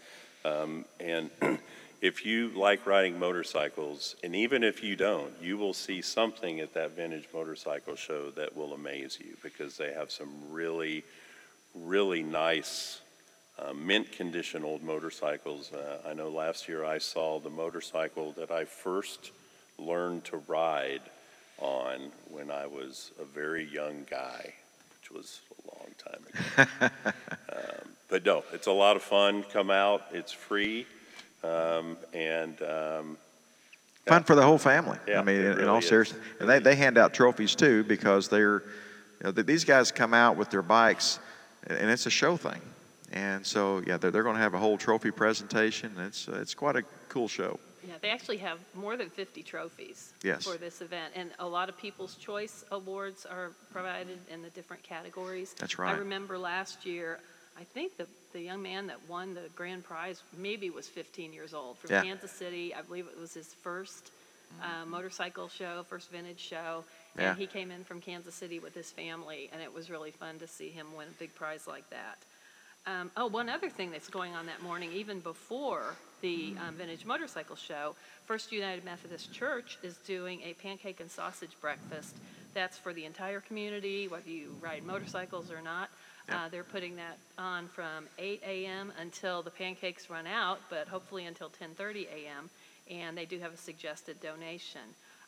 um, 0.44 0.84
and 0.98 1.30
if 2.00 2.26
you 2.26 2.48
like 2.48 2.84
riding 2.84 3.16
motorcycles, 3.16 4.16
and 4.24 4.34
even 4.34 4.64
if 4.64 4.82
you 4.82 4.96
don't, 4.96 5.32
you 5.40 5.56
will 5.56 5.74
see 5.74 6.02
something 6.02 6.58
at 6.58 6.74
that 6.74 6.96
vintage 6.96 7.28
motorcycle 7.32 7.94
show 7.94 8.30
that 8.30 8.56
will 8.56 8.74
amaze 8.74 9.16
you 9.24 9.36
because 9.44 9.76
they 9.76 9.92
have 9.92 10.10
some 10.10 10.28
really, 10.50 11.04
really 11.72 12.24
nice 12.24 13.00
uh, 13.60 13.72
mint 13.72 14.10
condition 14.10 14.64
old 14.64 14.82
motorcycles. 14.82 15.72
Uh, 15.72 15.98
I 16.04 16.14
know 16.14 16.30
last 16.30 16.66
year 16.66 16.84
I 16.84 16.98
saw 16.98 17.38
the 17.38 17.50
motorcycle 17.50 18.32
that 18.32 18.50
I 18.50 18.64
first 18.64 19.30
learned 19.78 20.24
to 20.24 20.38
ride 20.48 21.02
on 21.58 22.10
when 22.28 22.50
I 22.50 22.66
was 22.66 23.12
a 23.20 23.24
very 23.24 23.64
young 23.64 24.04
guy, 24.10 24.54
was 25.14 25.40
a 25.50 25.75
long 25.75 25.88
time 25.99 26.23
ago. 26.28 26.90
um, 27.52 27.88
but 28.09 28.25
no, 28.25 28.45
it's 28.52 28.66
a 28.66 28.73
lot 28.73 28.97
of 28.97 29.02
fun. 29.02 29.42
Come 29.45 29.71
out, 29.71 30.02
it's 30.12 30.33
free. 30.33 30.87
Um, 31.45 31.97
and 32.12 32.61
um, 32.62 33.16
Fun 34.07 34.25
for 34.25 34.35
the 34.35 34.42
whole 34.42 34.59
family. 34.59 34.99
Yeah, 35.07 35.21
I 35.21 35.23
mean, 35.23 35.37
in, 35.37 35.57
really 35.57 35.69
all 35.69 35.81
seriousness, 35.81 36.21
and 36.40 36.49
they, 36.49 36.59
they 36.59 36.75
hand 36.75 36.99
out 36.99 37.14
trophies 37.14 37.54
too 37.54 37.85
because 37.85 38.28
they're, 38.28 38.62
you 39.21 39.25
know, 39.25 39.31
these 39.31 39.64
guys 39.64 39.92
come 39.92 40.12
out 40.12 40.37
with 40.37 40.50
their 40.50 40.62
bikes, 40.62 41.21
and 41.69 41.88
it's 41.88 42.07
a 42.07 42.11
show 42.11 42.37
thing, 42.37 42.61
and 43.12 43.47
so 43.47 43.83
yeah, 43.87 43.97
they're, 43.97 44.11
they're 44.11 44.23
going 44.23 44.37
to 44.37 44.42
have 44.42 44.54
a 44.54 44.59
whole 44.59 44.78
trophy 44.78 45.11
presentation. 45.11 45.92
It's 45.99 46.28
uh, 46.28 46.38
it's 46.40 46.54
quite 46.54 46.76
a 46.76 46.83
cool 47.09 47.28
show. 47.28 47.59
Yeah, 47.87 47.95
they 48.00 48.11
actually 48.11 48.37
have 48.38 48.59
more 48.75 48.97
than 48.97 49.11
50 49.11 49.42
trophies 49.42 50.12
Yes. 50.23 50.45
for 50.45 50.57
this 50.57 50.81
event, 50.83 51.12
and 51.16 51.31
a 51.40 51.47
lot 51.47 51.69
of 51.69 51.76
People's 51.76 52.14
Choice 52.14 52.64
Awards 52.71 53.26
are 53.26 53.50
provided 53.73 54.19
in 54.31 54.40
the 54.40 54.50
different 54.50 54.85
categories. 54.85 55.54
That's 55.59 55.78
right. 55.81 55.92
I 55.95 55.99
remember 55.99 56.38
last 56.38 56.87
year, 56.87 57.19
I 57.59 57.64
think 57.64 57.97
the, 57.97 58.07
the 58.33 58.40
young 58.40 58.62
man 58.62 58.87
that 58.87 58.99
won 59.09 59.35
the 59.35 59.49
grand 59.57 59.83
prize 59.83 60.23
maybe 60.38 60.71
was 60.71 60.87
15 60.87 61.33
years 61.33 61.52
old 61.52 61.76
from 61.78 61.90
Yeah. 61.90 62.02
Kansas 62.04 62.31
City. 62.31 62.73
I 62.73 62.83
believe 62.83 63.07
it 63.09 63.19
was 63.19 63.35
his 63.35 63.52
first 63.62 64.12
uh, 64.62 64.87
motorcycle 64.87 65.49
show, 65.49 65.83
first 65.88 66.09
vintage 66.12 66.38
show, 66.38 66.85
Yeah. 67.19 67.31
and 67.31 67.38
he 67.38 67.49
came 67.49 67.73
in 67.73 67.83
from 67.83 68.00
Kansas 68.00 68.35
City 68.37 68.61
with 68.61 68.75
his 68.76 68.92
family, 68.92 69.50
and 69.52 69.61
it 69.61 69.75
was 69.75 69.90
really 69.90 70.12
fun 70.12 70.38
to 70.38 70.47
see 70.47 70.69
him 70.69 70.87
win 70.97 71.09
a 71.09 71.19
big 71.19 71.35
prize 71.35 71.66
like 71.66 71.90
that. 71.90 72.19
Um, 72.84 73.12
oh, 73.16 73.28
one 73.28 73.48
other 73.48 73.70
thing 73.70 73.92
that's 73.92 74.08
going 74.08 74.34
on 74.34 74.46
that 74.46 74.60
morning, 74.60 74.90
even 74.92 75.20
before 75.20 75.94
the 76.20 76.54
um, 76.66 76.74
Vintage 76.74 77.04
Motorcycle 77.04 77.54
Show, 77.54 77.94
First 78.26 78.50
United 78.50 78.84
Methodist 78.84 79.32
Church 79.32 79.78
is 79.84 79.96
doing 79.98 80.40
a 80.42 80.54
pancake 80.54 80.98
and 80.98 81.08
sausage 81.08 81.52
breakfast. 81.60 82.16
That's 82.54 82.76
for 82.76 82.92
the 82.92 83.04
entire 83.04 83.40
community, 83.40 84.08
whether 84.08 84.28
you 84.28 84.56
ride 84.60 84.82
motorcycles 84.84 85.50
or 85.52 85.62
not. 85.62 85.90
Uh, 86.28 86.48
they're 86.48 86.64
putting 86.64 86.96
that 86.96 87.18
on 87.38 87.68
from 87.68 88.06
8 88.18 88.42
a.m. 88.46 88.92
until 89.00 89.42
the 89.42 89.50
pancakes 89.50 90.10
run 90.10 90.26
out, 90.26 90.58
but 90.68 90.88
hopefully 90.88 91.26
until 91.26 91.50
10:30 91.50 92.06
a.m. 92.06 92.50
And 92.90 93.16
they 93.16 93.26
do 93.26 93.38
have 93.38 93.52
a 93.54 93.56
suggested 93.56 94.20
donation. 94.20 94.82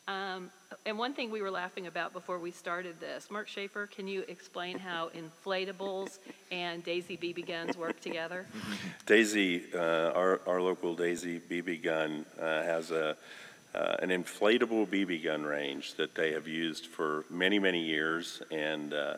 Um, 0.06 0.50
and 0.84 0.98
one 0.98 1.14
thing 1.14 1.30
we 1.30 1.40
were 1.40 1.50
laughing 1.50 1.86
about 1.86 2.12
before 2.12 2.38
we 2.38 2.50
started 2.50 3.00
this, 3.00 3.30
Mark 3.30 3.48
Schaefer, 3.48 3.86
can 3.86 4.06
you 4.06 4.22
explain 4.28 4.78
how 4.78 5.10
inflatables 5.46 6.18
and 6.50 6.84
Daisy 6.84 7.16
BB 7.16 7.46
guns 7.46 7.76
work 7.76 8.00
together? 8.00 8.46
Daisy, 9.06 9.62
uh, 9.74 10.10
our, 10.12 10.40
our 10.46 10.60
local 10.60 10.94
Daisy 10.94 11.40
BB 11.40 11.82
gun 11.82 12.26
uh, 12.38 12.62
has 12.62 12.90
a, 12.90 13.16
uh, 13.74 13.96
an 14.00 14.10
inflatable 14.10 14.86
BB 14.86 15.24
gun 15.24 15.42
range 15.42 15.94
that 15.94 16.14
they 16.14 16.32
have 16.32 16.46
used 16.46 16.86
for 16.86 17.24
many, 17.30 17.58
many 17.58 17.82
years, 17.82 18.42
and 18.50 18.92
uh, 18.92 19.14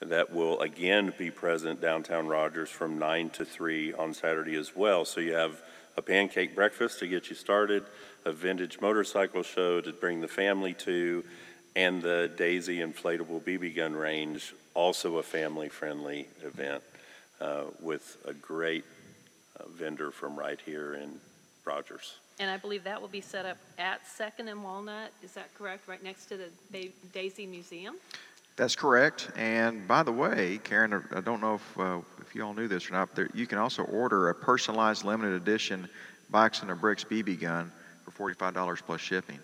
that 0.00 0.30
will 0.30 0.60
again 0.60 1.14
be 1.16 1.30
present 1.30 1.80
downtown 1.80 2.26
Rogers 2.26 2.68
from 2.68 2.98
9 2.98 3.30
to 3.30 3.44
3 3.46 3.94
on 3.94 4.12
Saturday 4.12 4.56
as 4.56 4.76
well. 4.76 5.06
So 5.06 5.20
you 5.20 5.32
have 5.32 5.62
a 5.96 6.02
pancake 6.02 6.54
breakfast 6.54 6.98
to 7.00 7.06
get 7.06 7.28
you 7.30 7.36
started, 7.36 7.84
a 8.24 8.32
vintage 8.32 8.80
motorcycle 8.80 9.42
show 9.42 9.80
to 9.80 9.92
bring 9.92 10.20
the 10.20 10.28
family 10.28 10.74
to, 10.74 11.24
and 11.74 12.02
the 12.02 12.30
Daisy 12.36 12.78
inflatable 12.78 13.42
BB 13.42 13.76
gun 13.76 13.94
range, 13.94 14.54
also 14.74 15.18
a 15.18 15.22
family-friendly 15.22 16.26
event 16.42 16.82
uh, 17.40 17.64
with 17.80 18.16
a 18.26 18.32
great 18.32 18.84
uh, 19.58 19.64
vendor 19.68 20.10
from 20.10 20.36
right 20.36 20.60
here 20.64 20.94
in 20.94 21.20
Rogers. 21.64 22.16
And 22.38 22.50
I 22.50 22.58
believe 22.58 22.84
that 22.84 23.00
will 23.00 23.08
be 23.08 23.22
set 23.22 23.46
up 23.46 23.56
at 23.78 24.06
Second 24.06 24.48
and 24.48 24.62
Walnut, 24.62 25.10
is 25.22 25.32
that 25.32 25.54
correct? 25.56 25.88
Right 25.88 26.02
next 26.02 26.26
to 26.26 26.36
the 26.36 26.48
Ba- 26.70 26.92
Daisy 27.12 27.46
Museum? 27.46 27.96
That's 28.56 28.76
correct. 28.76 29.30
And 29.36 29.86
by 29.86 30.02
the 30.02 30.12
way, 30.12 30.60
Karen, 30.64 31.04
I 31.14 31.20
don't 31.20 31.40
know 31.40 31.56
if, 31.56 31.78
uh, 31.78 31.98
if 31.98 32.15
you 32.36 32.44
all 32.44 32.54
knew 32.54 32.68
this 32.68 32.88
or 32.90 32.92
not, 32.92 33.08
but 33.08 33.16
there, 33.16 33.30
you 33.34 33.46
can 33.46 33.58
also 33.58 33.82
order 33.84 34.28
a 34.28 34.34
personalized 34.34 35.04
limited 35.04 35.34
edition 35.34 35.88
Bikes 36.30 36.62
and 36.62 36.70
a 36.70 36.74
Bricks 36.74 37.04
BB 37.04 37.40
gun 37.40 37.72
for 38.04 38.32
$45 38.34 38.82
plus 38.84 39.00
shipping. 39.00 39.38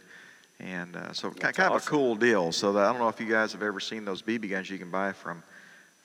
And 0.60 0.94
uh, 0.96 1.12
so 1.12 1.30
That's 1.30 1.56
kind 1.56 1.72
of 1.72 1.82
a 1.82 1.86
cool 1.88 2.14
deal. 2.14 2.52
So 2.52 2.72
that, 2.72 2.84
I 2.84 2.90
don't 2.90 3.00
know 3.00 3.08
if 3.08 3.20
you 3.20 3.28
guys 3.28 3.52
have 3.52 3.62
ever 3.62 3.80
seen 3.80 4.04
those 4.04 4.22
BB 4.22 4.50
guns 4.50 4.70
you 4.70 4.78
can 4.78 4.90
buy 4.90 5.12
from 5.12 5.42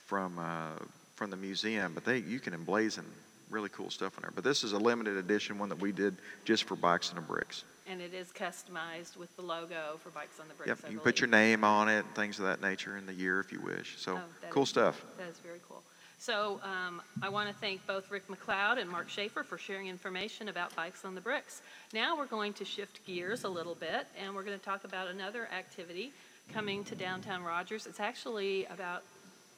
from 0.06 0.38
uh, 0.38 0.70
from 1.14 1.30
the 1.30 1.36
museum, 1.36 1.92
but 1.94 2.04
they 2.04 2.18
you 2.18 2.40
can 2.40 2.54
emblazon 2.54 3.04
really 3.50 3.68
cool 3.68 3.90
stuff 3.90 4.16
in 4.16 4.22
there. 4.22 4.32
But 4.34 4.44
this 4.44 4.64
is 4.64 4.72
a 4.72 4.78
limited 4.78 5.16
edition 5.16 5.58
one 5.58 5.68
that 5.68 5.80
we 5.80 5.92
did 5.92 6.16
just 6.44 6.64
for 6.64 6.76
Bikes 6.76 7.10
and 7.10 7.18
the 7.18 7.22
Bricks. 7.22 7.64
And 7.86 8.00
it 8.00 8.12
is 8.14 8.28
customized 8.28 9.16
with 9.16 9.34
the 9.36 9.42
logo 9.42 9.98
for 10.02 10.10
Bikes 10.10 10.40
on 10.40 10.48
the 10.48 10.54
Bricks, 10.54 10.68
Yep, 10.68 10.90
you 10.90 10.98
can 10.98 11.04
put 11.04 11.20
your 11.20 11.28
name 11.28 11.64
on 11.64 11.88
it 11.88 12.04
and 12.04 12.14
things 12.14 12.38
of 12.38 12.46
that 12.46 12.60
nature 12.60 12.96
and 12.96 13.06
the 13.06 13.14
year 13.14 13.40
if 13.40 13.52
you 13.52 13.60
wish. 13.60 13.96
So 13.98 14.16
Oh, 14.16 14.20
cool 14.50 14.64
is- 14.64 14.68
stuff. 14.68 15.00
That 15.18 15.28
is 15.28 15.38
very 15.38 15.60
cool. 15.68 15.82
So 16.18 16.60
um, 16.64 17.00
I 17.22 17.28
want 17.28 17.48
to 17.48 17.54
thank 17.54 17.86
both 17.86 18.10
Rick 18.10 18.28
McLeod 18.28 18.78
and 18.78 18.90
Mark 18.90 19.08
Schaefer 19.08 19.44
for 19.44 19.56
sharing 19.56 19.86
information 19.86 20.48
about 20.48 20.74
Bikes 20.74 21.04
on 21.04 21.14
the 21.14 21.20
Bricks. 21.20 21.62
Now 21.94 22.16
we're 22.16 22.26
going 22.26 22.52
to 22.54 22.64
shift 22.64 23.06
gears 23.06 23.44
a 23.44 23.48
little 23.48 23.76
bit, 23.76 24.06
and 24.20 24.34
we're 24.34 24.42
going 24.42 24.58
to 24.58 24.64
talk 24.64 24.84
about 24.84 25.06
another 25.08 25.48
activity 25.56 26.12
coming 26.52 26.82
to 26.84 26.96
downtown 26.96 27.44
Rogers. 27.44 27.86
It's 27.86 28.00
actually 28.00 28.64
about 28.66 29.04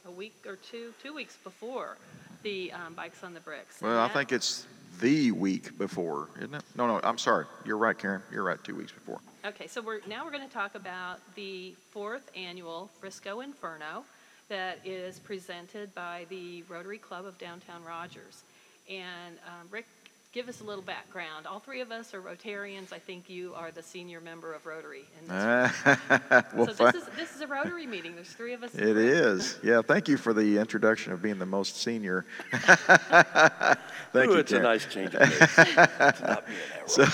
a 0.06 0.10
week 0.10 0.34
or 0.46 0.56
two, 0.56 0.92
two 1.02 1.14
weeks 1.14 1.36
before 1.42 1.96
the 2.42 2.72
um, 2.72 2.92
Bikes 2.94 3.24
on 3.24 3.32
the 3.32 3.40
Bricks. 3.40 3.80
Well, 3.80 3.98
I 3.98 4.08
think 4.08 4.30
it's 4.30 4.66
the 5.00 5.32
week 5.32 5.78
before, 5.78 6.28
isn't 6.38 6.54
it? 6.54 6.62
No, 6.76 6.86
no, 6.86 7.00
I'm 7.02 7.18
sorry. 7.18 7.46
You're 7.64 7.78
right, 7.78 7.98
Karen. 7.98 8.22
You're 8.30 8.44
right. 8.44 8.62
Two 8.62 8.74
weeks 8.74 8.92
before. 8.92 9.20
Okay, 9.46 9.66
so 9.66 9.80
we're, 9.80 10.00
now 10.06 10.24
we're 10.24 10.30
going 10.30 10.46
to 10.46 10.52
talk 10.52 10.74
about 10.74 11.20
the 11.34 11.74
fourth 11.90 12.30
annual 12.36 12.90
Frisco 13.00 13.40
Inferno 13.40 14.04
that 14.50 14.78
is 14.84 15.18
presented 15.20 15.94
by 15.94 16.26
the 16.28 16.62
Rotary 16.68 16.98
Club 16.98 17.24
of 17.24 17.38
Downtown 17.38 17.82
Rogers. 17.84 18.42
And 18.90 19.36
um, 19.46 19.68
Rick, 19.70 19.86
give 20.32 20.48
us 20.48 20.60
a 20.60 20.64
little 20.64 20.82
background. 20.82 21.46
All 21.46 21.60
three 21.60 21.80
of 21.80 21.92
us 21.92 22.12
are 22.14 22.20
Rotarians. 22.20 22.92
I 22.92 22.98
think 22.98 23.30
you 23.30 23.54
are 23.54 23.70
the 23.70 23.82
senior 23.82 24.20
member 24.20 24.52
of 24.52 24.66
Rotary 24.66 25.04
in 25.20 25.28
this. 25.28 25.72
well, 26.52 26.66
so 26.66 26.84
this 26.84 26.94
is, 26.96 27.04
this 27.16 27.34
is 27.36 27.40
a 27.42 27.46
Rotary 27.46 27.86
meeting. 27.86 28.16
There's 28.16 28.32
three 28.32 28.52
of 28.52 28.64
us. 28.64 28.74
in 28.74 28.82
it 28.82 28.86
the 28.86 28.94
room. 28.94 29.38
is. 29.38 29.58
Yeah. 29.62 29.82
Thank 29.82 30.08
you 30.08 30.16
for 30.16 30.34
the 30.34 30.58
introduction 30.58 31.12
of 31.12 31.22
being 31.22 31.38
the 31.38 31.46
most 31.46 31.76
senior. 31.80 32.26
Thank 32.52 34.30
Ooh, 34.30 34.32
you, 34.32 34.38
it's 34.38 34.52
a 34.52 34.58
nice 34.58 34.86
change 34.86 35.14
of 35.14 35.20
pace. 35.20 35.54
to 35.54 36.22
not 36.26 36.46
be 36.46 36.52
in 36.52 36.58
that 36.74 36.90
So, 36.90 37.06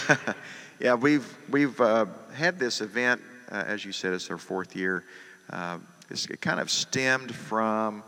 yeah, 0.81 0.95
we've 0.95 1.37
we've 1.51 1.79
uh, 1.83 2.07
had 2.33 2.59
this 2.59 2.81
event, 2.81 3.21
uh, 3.53 3.65
as 3.67 3.85
you 3.85 3.93
said, 3.93 4.15
it's 4.15 4.31
our 4.31 4.39
fourth 4.39 4.75
year. 4.75 5.05
Uh, 5.51 5.79
it's, 5.96 5.96
it 6.11 6.41
kind 6.41 6.61
of 6.61 6.71
stemmed 6.71 7.35
from 7.35 8.03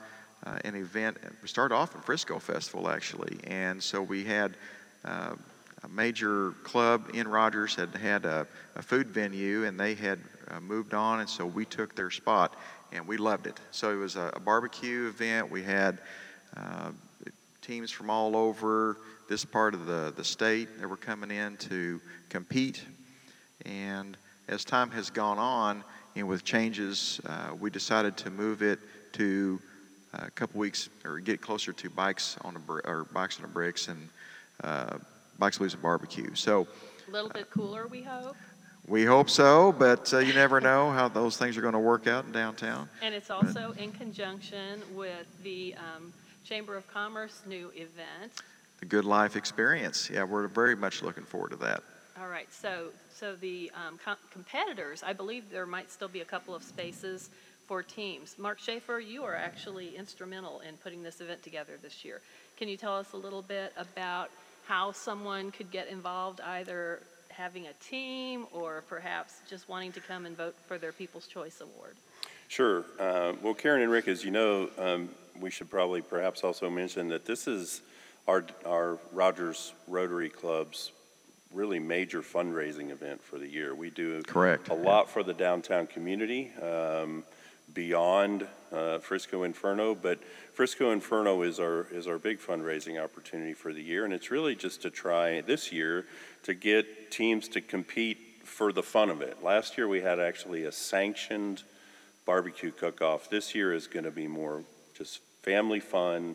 uh, 0.45 0.59
an 0.65 0.75
event. 0.75 1.19
We 1.43 1.49
started 1.49 1.75
off 1.75 1.95
at 1.97 2.05
Frisco 2.05 2.39
Festival 2.39 2.89
actually, 2.89 3.39
and 3.45 3.83
so 3.83 4.03
we 4.03 4.25
had 4.25 4.57
uh, 5.05 5.35
a 5.83 5.89
major 5.89 6.53
club 6.65 7.11
in 7.15 7.29
Rogers 7.29 7.75
had 7.75 7.95
had 7.95 8.25
a, 8.25 8.47
a 8.77 8.83
food 8.83 9.09
venue, 9.09 9.65
and 9.65 9.79
they 9.79 9.95
had 9.95 10.19
uh, 10.49 10.61
moved 10.61 10.95
on, 10.95 11.21
and 11.21 11.29
so 11.29 11.47
we 11.47 11.65
took 11.65 11.95
their 11.95 12.11
spot, 12.11 12.57
and 12.93 13.07
we 13.07 13.17
loved 13.17 13.47
it. 13.47 13.59
So 13.71 13.93
it 13.93 13.97
was 13.97 14.17
a, 14.17 14.31
a 14.35 14.41
barbecue 14.41 15.09
event. 15.09 15.51
We 15.51 15.63
had. 15.63 15.99
Uh, 16.57 16.91
teams 17.69 17.91
from 17.91 18.09
all 18.09 18.35
over 18.35 18.97
this 19.29 19.45
part 19.45 19.75
of 19.75 19.85
the, 19.85 20.11
the 20.17 20.25
state 20.25 20.81
that 20.81 20.89
were 20.89 20.97
coming 20.97 21.31
in 21.31 21.55
to 21.59 22.01
compete. 22.31 22.83
And 23.67 24.17
as 24.49 24.65
time 24.65 24.91
has 24.93 25.11
gone 25.11 25.39
on, 25.39 25.85
and 26.19 26.29
with 26.29 26.45
changes, 26.45 27.21
uh, 27.27 27.51
we 27.59 27.71
decided 27.71 28.17
to 28.19 28.31
move 28.31 28.63
it 28.63 28.79
to 29.13 29.61
uh, 30.15 30.25
a 30.27 30.31
couple 30.31 30.59
weeks 30.61 30.89
or 31.05 31.21
get 31.21 31.41
closer 31.41 31.73
to 31.73 31.91
bikes 31.91 32.37
on 32.43 32.57
a 32.57 32.59
br- 32.59 32.81
or 32.85 33.05
bikes 33.13 33.37
on 33.37 33.43
the 33.43 33.49
bricks 33.49 33.89
and 33.89 34.09
uh, 34.65 34.99
bikes 35.39 35.59
blues 35.59 35.75
and 35.75 35.83
barbecue. 35.83 36.35
So 36.35 36.67
A 37.09 37.11
little 37.11 37.31
bit 37.31 37.51
cooler, 37.51 37.87
we 37.87 38.03
hope. 38.03 38.37
we 38.87 39.05
hope 39.05 39.31
so, 39.31 39.73
but 39.73 40.13
uh, 40.13 40.19
you 40.19 40.33
never 40.35 40.61
know 40.61 40.91
how 40.91 41.09
those 41.09 41.37
things 41.37 41.57
are 41.57 41.61
going 41.61 41.75
to 41.75 41.79
work 41.79 42.07
out 42.07 42.25
in 42.25 42.33
downtown. 42.33 42.89
And 43.03 43.15
it's 43.15 43.31
also 43.31 43.75
in 43.79 43.93
conjunction 43.93 44.83
with 44.95 45.27
the 45.45 45.75
um, 45.77 46.13
Chamber 46.45 46.77
of 46.77 46.89
Commerce 46.93 47.43
new 47.47 47.71
event. 47.77 48.33
The 48.81 48.87
Good 48.87 49.05
Life 49.05 49.37
Experience. 49.37 50.11
Yeah, 50.13 50.25
we're 50.25 50.49
very 50.49 50.75
much 50.77 51.03
looking 51.03 51.25
forward 51.25 51.51
to 51.51 51.57
that. 51.59 51.83
All 52.21 52.29
right, 52.29 52.53
so, 52.53 52.89
so 53.15 53.37
the 53.37 53.71
um, 53.75 53.99
com- 54.05 54.17
competitors, 54.33 55.05
I 55.07 55.13
believe 55.13 55.51
there 55.51 55.67
might 55.67 55.93
still 55.93 56.09
be 56.09 56.21
a 56.21 56.25
couple 56.25 56.53
of 56.53 56.65
spaces 56.65 57.31
for 57.69 57.81
teams. 57.81 58.35
Mark 58.39 58.59
Schaefer, 58.59 58.99
you 58.99 59.23
are 59.23 59.37
actually 59.37 59.95
instrumental 59.95 60.61
in 60.61 60.77
putting 60.79 61.03
this 61.03 61.21
event 61.21 61.45
together 61.45 61.75
this 61.81 62.05
year. 62.05 62.21
Can 62.57 62.67
you 62.67 62.77
tell 62.77 62.97
us 62.97 63.13
a 63.13 63.17
little 63.17 63.43
bit 63.43 63.73
about 63.77 64.31
how 64.67 64.91
someone 64.91 65.53
could 65.53 65.71
get 65.71 65.87
involved, 65.87 66.41
either 66.41 67.03
having 67.29 67.69
a 67.69 67.73
team 67.75 68.47
or 68.53 68.83
perhaps 68.89 69.35
just 69.49 69.69
wanting 69.69 69.93
to 69.93 70.01
come 70.01 70.27
and 70.27 70.37
vote 70.37 70.57
for 70.67 70.77
their 70.77 70.93
People's 70.93 71.29
Choice 71.29 71.61
Award? 71.61 71.95
Sure. 72.49 72.85
Uh, 72.99 73.35
well, 73.43 73.55
Karen 73.55 73.83
and 73.83 73.93
Rick, 73.93 74.09
as 74.09 74.25
you 74.25 74.33
know, 74.33 74.71
um, 74.77 75.09
we 75.39 75.51
should 75.51 75.71
probably 75.71 76.01
perhaps 76.01 76.43
also 76.43 76.69
mention 76.69 77.09
that 77.09 77.27
this 77.27 77.47
is 77.47 77.81
our, 78.27 78.45
our 78.67 78.99
Rogers 79.13 79.73
Rotary 79.87 80.31
Club's 80.31 80.91
really 81.53 81.79
major 81.79 82.23
fundraising 82.23 82.91
event 82.91 83.23
for 83.23 83.39
the 83.39 83.49
year. 83.49 83.75
We 83.75 83.91
do 83.91 84.23
Correct. 84.23 84.69
a 84.69 84.75
lot 84.75 85.09
for 85.09 85.23
the 85.23 85.33
downtown 85.33 85.87
community 85.87 86.53
um, 86.61 87.25
beyond 87.75 88.47
uh, 88.73 88.99
Frisco 88.99 89.45
Inferno, 89.45 89.95
but 89.95 90.23
Frisco 90.53 90.91
Inferno 90.91 91.43
is 91.43 91.59
our 91.59 91.87
is 91.93 92.07
our 92.07 92.19
big 92.19 92.39
fundraising 92.39 93.03
opportunity 93.03 93.55
for 93.55 93.73
the 93.73 93.83
year, 93.83 94.05
and 94.05 94.13
it's 94.13 94.31
really 94.31 94.55
just 94.55 94.83
to 94.83 94.91
try 94.91 95.41
this 95.41 95.73
year 95.73 96.07
to 96.43 96.55
get 96.55 97.11
teams 97.11 97.49
to 97.49 97.61
compete 97.61 98.19
for 98.45 98.73
the 98.73 98.83
fun 98.83 99.11
of 99.11 99.23
it. 99.23 99.43
Last 99.43 99.79
year 99.79 99.89
we 99.89 100.01
had 100.01 100.19
actually 100.19 100.65
a 100.65 100.73
sanctioned 100.73 101.63
barbecue 102.27 102.71
cook-off. 102.71 103.31
This 103.31 103.55
year 103.55 103.73
is 103.73 103.87
going 103.87 104.05
to 104.05 104.11
be 104.11 104.27
more 104.27 104.63
just 104.95 105.21
family 105.43 105.81
fun 105.81 106.35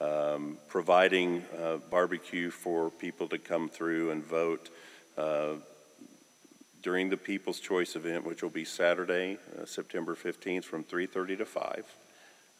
um, 0.00 0.56
providing 0.68 1.44
uh, 1.62 1.76
barbecue 1.90 2.50
for 2.50 2.90
people 2.90 3.28
to 3.28 3.38
come 3.38 3.68
through 3.68 4.10
and 4.10 4.24
vote 4.24 4.70
uh, 5.18 5.54
during 6.82 7.10
the 7.10 7.16
People's 7.16 7.60
Choice 7.60 7.96
event, 7.96 8.24
which 8.24 8.42
will 8.42 8.50
be 8.50 8.64
Saturday, 8.64 9.38
uh, 9.60 9.66
September 9.66 10.14
15th 10.14 10.64
from 10.64 10.84
3:30 10.84 11.38
to 11.38 11.44
5. 11.44 11.84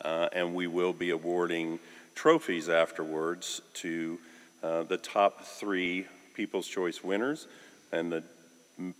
Uh, 0.02 0.28
and 0.32 0.54
we 0.54 0.66
will 0.66 0.92
be 0.92 1.10
awarding 1.10 1.78
trophies 2.14 2.68
afterwards 2.68 3.60
to 3.74 4.18
uh, 4.62 4.82
the 4.82 4.96
top 4.96 5.44
three 5.44 6.06
People's 6.34 6.66
Choice 6.66 7.02
winners. 7.02 7.46
And 7.92 8.12
the 8.12 8.22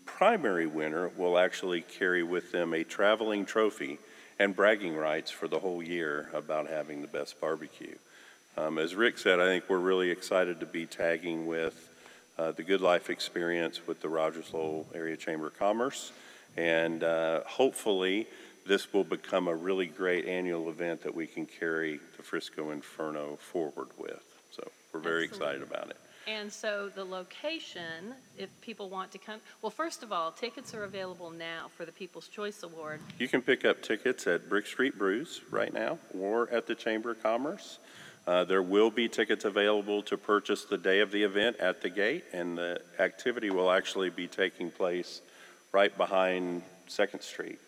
primary 0.04 0.66
winner 0.66 1.08
will 1.08 1.38
actually 1.38 1.80
carry 1.82 2.22
with 2.22 2.52
them 2.52 2.74
a 2.74 2.84
traveling 2.84 3.46
trophy 3.46 3.98
and 4.38 4.54
bragging 4.54 4.96
rights 4.96 5.30
for 5.30 5.48
the 5.48 5.58
whole 5.58 5.82
year 5.82 6.30
about 6.34 6.66
having 6.66 7.02
the 7.02 7.08
best 7.08 7.40
barbecue. 7.40 7.96
Um, 8.56 8.78
as 8.78 8.94
Rick 8.94 9.18
said, 9.18 9.40
I 9.40 9.46
think 9.46 9.64
we're 9.68 9.78
really 9.78 10.10
excited 10.10 10.60
to 10.60 10.66
be 10.66 10.84
tagging 10.84 11.46
with 11.46 11.88
uh, 12.36 12.52
the 12.52 12.62
Good 12.62 12.80
Life 12.80 13.08
Experience 13.08 13.86
with 13.86 14.00
the 14.00 14.08
Rogers 14.08 14.52
Lowell 14.52 14.86
Area 14.94 15.16
Chamber 15.16 15.48
of 15.48 15.58
Commerce. 15.58 16.12
And 16.56 17.04
uh, 17.04 17.42
hopefully, 17.46 18.26
this 18.66 18.92
will 18.92 19.04
become 19.04 19.46
a 19.46 19.54
really 19.54 19.86
great 19.86 20.26
annual 20.26 20.68
event 20.68 21.02
that 21.02 21.14
we 21.14 21.26
can 21.26 21.46
carry 21.46 22.00
the 22.16 22.22
Frisco 22.22 22.70
Inferno 22.70 23.36
forward 23.36 23.88
with. 23.96 24.22
So 24.50 24.68
we're 24.92 25.00
very 25.00 25.24
excited 25.24 25.62
about 25.62 25.90
it. 25.90 25.96
And 26.26 26.52
so 26.52 26.90
the 26.94 27.04
location, 27.04 28.14
if 28.36 28.48
people 28.60 28.88
want 28.88 29.10
to 29.12 29.18
come, 29.18 29.40
well, 29.62 29.70
first 29.70 30.02
of 30.02 30.12
all, 30.12 30.32
tickets 30.32 30.74
are 30.74 30.84
available 30.84 31.30
now 31.30 31.66
for 31.76 31.84
the 31.84 31.92
People's 31.92 32.28
Choice 32.28 32.62
Award. 32.62 33.00
You 33.18 33.26
can 33.26 33.42
pick 33.42 33.64
up 33.64 33.82
tickets 33.82 34.26
at 34.26 34.48
Brick 34.48 34.66
Street 34.66 34.98
Brews 34.98 35.40
right 35.50 35.72
now 35.72 35.98
or 36.18 36.48
at 36.50 36.66
the 36.66 36.74
Chamber 36.74 37.12
of 37.12 37.22
Commerce. 37.22 37.78
Uh, 38.26 38.44
there 38.44 38.62
will 38.62 38.90
be 38.90 39.08
tickets 39.08 39.44
available 39.44 40.02
to 40.02 40.16
purchase 40.16 40.64
the 40.64 40.78
day 40.78 41.00
of 41.00 41.10
the 41.10 41.22
event 41.22 41.56
at 41.56 41.80
the 41.80 41.88
gate, 41.88 42.24
and 42.32 42.56
the 42.56 42.80
activity 42.98 43.50
will 43.50 43.70
actually 43.70 44.10
be 44.10 44.26
taking 44.28 44.70
place 44.70 45.20
right 45.72 45.96
behind 45.96 46.62
Second 46.86 47.20
Street. 47.22 47.58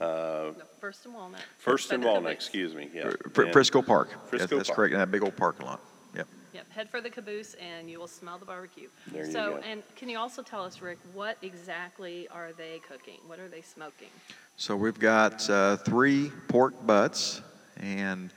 Uh, 0.00 0.04
No, 0.04 0.64
First 0.80 1.04
and 1.04 1.14
Walnut. 1.14 1.40
First 1.58 1.92
and 1.92 2.02
But- 2.02 2.12
Walnut, 2.12 2.32
excuse 2.32 2.74
me, 2.74 2.90
yeah. 2.94 3.10
Fr- 3.32 3.42
And- 3.42 3.52
Frisco 3.52 3.82
Park. 3.82 4.08
Frisco 4.28 4.56
That's 4.56 4.68
Park. 4.68 4.76
correct, 4.76 4.92
in 4.94 4.98
that 4.98 5.10
big 5.10 5.22
old 5.22 5.36
parking 5.36 5.66
lot. 5.66 5.80
Yep. 6.16 6.26
Yep, 6.54 6.70
head 6.70 6.90
for 6.90 7.00
the 7.00 7.10
caboose 7.10 7.54
and 7.54 7.90
you 7.90 7.98
will 7.98 8.08
smell 8.08 8.38
the 8.38 8.44
barbecue. 8.44 8.88
There 9.08 9.26
you 9.26 9.32
So, 9.32 9.52
go. 9.54 9.56
and 9.58 9.82
can 9.96 10.08
you 10.08 10.18
also 10.18 10.42
tell 10.42 10.64
us, 10.64 10.80
Rick, 10.80 10.98
what 11.12 11.36
exactly 11.42 12.26
are 12.28 12.52
they 12.52 12.80
cooking? 12.88 13.18
What 13.26 13.38
are 13.38 13.48
they 13.48 13.62
smoking? 13.62 14.10
So 14.56 14.76
we've 14.76 14.98
got 14.98 15.48
uh, 15.50 15.76
three 15.78 16.30
pork 16.48 16.74
butts, 16.86 17.40
and 17.78 18.30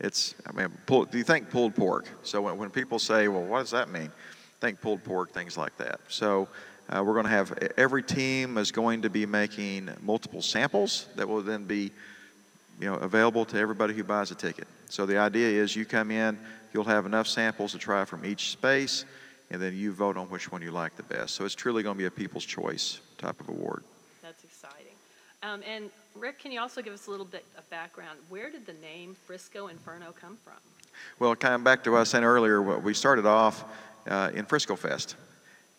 it's, 0.00 0.34
I 0.46 0.52
mean, 0.52 0.68
pull, 0.86 1.04
do 1.04 1.18
you 1.18 1.24
think 1.24 1.50
pulled 1.50 1.74
pork? 1.74 2.08
So 2.22 2.42
when, 2.42 2.56
when 2.56 2.70
people 2.70 2.98
say, 2.98 3.28
well, 3.28 3.42
what 3.42 3.60
does 3.60 3.70
that 3.70 3.90
mean? 3.90 4.10
Think 4.60 4.80
pulled 4.80 5.04
pork, 5.04 5.32
things 5.32 5.56
like 5.56 5.76
that. 5.76 6.00
So 6.08 6.48
uh, 6.88 7.02
we're 7.04 7.14
going 7.14 7.26
to 7.26 7.30
have, 7.30 7.52
every 7.76 8.02
team 8.02 8.58
is 8.58 8.72
going 8.72 9.02
to 9.02 9.10
be 9.10 9.26
making 9.26 9.90
multiple 10.02 10.42
samples 10.42 11.06
that 11.16 11.28
will 11.28 11.42
then 11.42 11.64
be, 11.64 11.92
you 12.80 12.90
know, 12.90 12.94
available 12.96 13.44
to 13.44 13.58
everybody 13.58 13.94
who 13.94 14.02
buys 14.02 14.30
a 14.30 14.34
ticket. 14.34 14.66
So 14.88 15.06
the 15.06 15.18
idea 15.18 15.62
is 15.62 15.76
you 15.76 15.84
come 15.84 16.10
in, 16.10 16.38
you'll 16.72 16.84
have 16.84 17.06
enough 17.06 17.26
samples 17.26 17.72
to 17.72 17.78
try 17.78 18.04
from 18.04 18.24
each 18.24 18.50
space, 18.50 19.04
and 19.50 19.60
then 19.60 19.76
you 19.76 19.92
vote 19.92 20.16
on 20.16 20.28
which 20.30 20.50
one 20.50 20.62
you 20.62 20.70
like 20.70 20.96
the 20.96 21.02
best. 21.02 21.34
So 21.34 21.44
it's 21.44 21.54
truly 21.54 21.82
going 21.82 21.96
to 21.96 21.98
be 21.98 22.06
a 22.06 22.10
people's 22.10 22.44
choice 22.44 23.00
type 23.18 23.38
of 23.40 23.48
award. 23.48 23.84
That's 24.22 24.42
exciting. 24.44 24.94
Um, 25.42 25.62
and 25.66 25.90
Rick, 26.14 26.38
can 26.40 26.52
you 26.52 26.60
also 26.60 26.82
give 26.82 26.92
us 26.92 27.06
a 27.06 27.10
little 27.10 27.26
bit 27.26 27.44
of 27.56 27.68
background? 27.70 28.18
Where 28.28 28.50
did 28.50 28.66
the 28.66 28.74
name 28.74 29.16
Frisco 29.26 29.68
Inferno 29.68 30.12
come 30.12 30.36
from? 30.44 30.54
Well, 31.18 31.34
kind 31.36 31.54
of 31.54 31.64
back 31.64 31.84
to 31.84 31.90
what 31.90 31.98
I 31.98 32.00
was 32.00 32.10
saying 32.10 32.24
earlier, 32.24 32.60
what- 32.60 32.82
we 32.82 32.94
started 32.94 33.26
off 33.26 33.64
uh, 34.08 34.30
in 34.34 34.44
Frisco 34.44 34.76
Fest. 34.76 35.16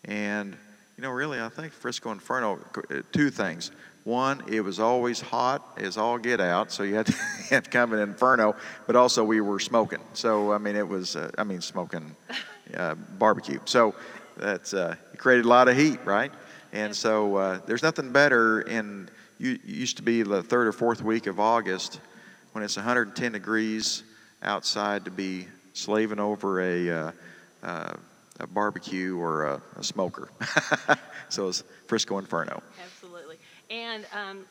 And, 0.04 0.56
you 0.96 1.02
know, 1.02 1.10
really, 1.10 1.40
I 1.40 1.48
think 1.48 1.72
Frisco 1.72 2.10
Inferno, 2.10 2.58
uh, 2.90 3.02
two 3.12 3.30
things. 3.30 3.70
One, 4.04 4.42
it 4.48 4.62
was 4.62 4.80
always 4.80 5.20
hot 5.20 5.62
as 5.76 5.96
all 5.96 6.18
get 6.18 6.40
out, 6.40 6.72
so 6.72 6.82
you 6.82 6.94
had 6.94 7.06
to, 7.06 7.12
had 7.50 7.64
to 7.64 7.70
come 7.70 7.92
in 7.92 8.00
Inferno, 8.00 8.56
but 8.86 8.96
also 8.96 9.22
we 9.22 9.40
were 9.40 9.60
smoking. 9.60 10.00
So, 10.14 10.52
I 10.52 10.58
mean, 10.58 10.74
it 10.74 10.88
was, 10.88 11.14
uh, 11.14 11.30
I 11.38 11.44
mean, 11.44 11.60
smoking 11.60 12.16
uh, 12.76 12.94
barbecue. 13.18 13.60
So 13.64 13.94
that's, 14.36 14.74
uh, 14.74 14.96
it 15.12 15.18
created 15.18 15.44
a 15.44 15.48
lot 15.48 15.68
of 15.68 15.76
heat, 15.76 16.00
right? 16.04 16.32
And 16.72 16.96
so 16.96 17.36
uh, 17.36 17.60
there's 17.66 17.82
nothing 17.82 18.10
better 18.12 18.62
in, 18.62 19.08
used 19.42 19.96
to 19.96 20.02
be 20.02 20.22
the 20.22 20.42
third 20.42 20.68
or 20.68 20.72
fourth 20.72 21.02
week 21.02 21.26
of 21.26 21.40
August 21.40 22.00
when 22.52 22.62
it's 22.62 22.76
110 22.76 23.32
degrees 23.32 24.04
outside 24.42 25.04
to 25.04 25.10
be 25.10 25.46
slaving 25.72 26.20
over 26.20 26.60
a, 26.60 26.90
uh, 26.90 27.12
uh, 27.62 27.92
a 28.40 28.46
barbecue 28.46 29.18
or 29.18 29.44
a, 29.46 29.62
a 29.76 29.84
smoker. 29.84 30.28
so 31.28 31.48
it's 31.48 31.64
Frisco 31.86 32.18
Inferno. 32.18 32.62
Absolutely. 32.82 33.36
And 33.70 34.06
um, 34.12 34.44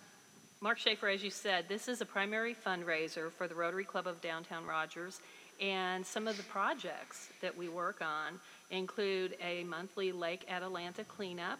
Mark 0.59 0.77
Schaefer, 0.77 1.07
as 1.07 1.23
you 1.23 1.29
said, 1.29 1.65
this 1.69 1.87
is 1.87 2.01
a 2.01 2.05
primary 2.05 2.55
fundraiser 2.55 3.31
for 3.31 3.47
the 3.47 3.55
Rotary 3.55 3.85
Club 3.85 4.07
of 4.07 4.21
Downtown 4.21 4.65
Rogers. 4.65 5.21
And 5.61 6.05
some 6.05 6.27
of 6.27 6.37
the 6.37 6.43
projects 6.43 7.29
that 7.41 7.55
we 7.55 7.69
work 7.69 8.01
on 8.01 8.39
include 8.71 9.35
a 9.43 9.63
monthly 9.63 10.11
Lake 10.11 10.45
Atalanta 10.49 11.03
cleanup. 11.03 11.59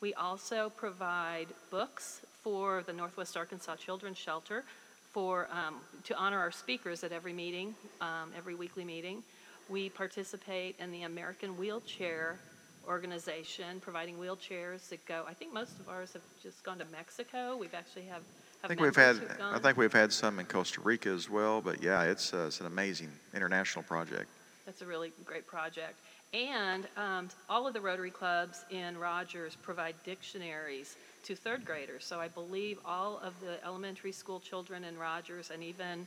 We 0.00 0.14
also 0.14 0.70
provide 0.76 1.46
books 1.70 2.22
for 2.46 2.84
the 2.86 2.92
Northwest 2.92 3.36
Arkansas 3.36 3.74
Children's 3.74 4.16
Shelter 4.18 4.62
for, 5.10 5.48
um, 5.50 5.80
to 6.04 6.16
honor 6.16 6.38
our 6.38 6.52
speakers 6.52 7.02
at 7.02 7.10
every 7.10 7.32
meeting, 7.32 7.74
um, 8.00 8.30
every 8.38 8.54
weekly 8.54 8.84
meeting. 8.84 9.24
We 9.68 9.88
participate 9.88 10.76
in 10.78 10.92
the 10.92 11.02
American 11.02 11.58
Wheelchair 11.58 12.38
Organization, 12.86 13.80
providing 13.80 14.16
wheelchairs 14.16 14.88
that 14.90 15.04
go, 15.06 15.24
I 15.28 15.34
think 15.34 15.52
most 15.52 15.80
of 15.80 15.88
ours 15.88 16.12
have 16.12 16.22
just 16.40 16.62
gone 16.62 16.78
to 16.78 16.84
Mexico. 16.92 17.56
We've 17.56 17.74
actually 17.74 18.04
have, 18.04 18.22
I 18.62 18.68
think 18.68 18.80
we've 18.80 18.94
had, 18.94 19.16
I 19.40 19.58
think 19.58 19.76
we've 19.76 19.92
had 19.92 20.12
some 20.12 20.38
in 20.38 20.46
Costa 20.46 20.80
Rica 20.82 21.08
as 21.08 21.28
well, 21.28 21.60
but 21.60 21.82
yeah, 21.82 22.04
it's, 22.04 22.32
uh, 22.32 22.44
it's 22.46 22.60
an 22.60 22.66
amazing 22.66 23.10
international 23.34 23.82
project. 23.82 24.28
That's 24.66 24.82
a 24.82 24.86
really 24.86 25.10
great 25.24 25.48
project. 25.48 25.96
And 26.32 26.86
um, 26.96 27.28
all 27.48 27.66
of 27.66 27.74
the 27.74 27.80
Rotary 27.80 28.10
clubs 28.10 28.64
in 28.70 28.96
Rogers 28.98 29.56
provide 29.62 29.96
dictionaries 30.04 30.94
to 31.26 31.34
third 31.34 31.64
graders. 31.64 32.04
So 32.04 32.20
I 32.20 32.28
believe 32.28 32.78
all 32.84 33.18
of 33.18 33.34
the 33.40 33.62
elementary 33.64 34.12
school 34.12 34.38
children 34.38 34.84
in 34.84 34.96
Rogers 34.96 35.50
and 35.50 35.62
even 35.62 36.06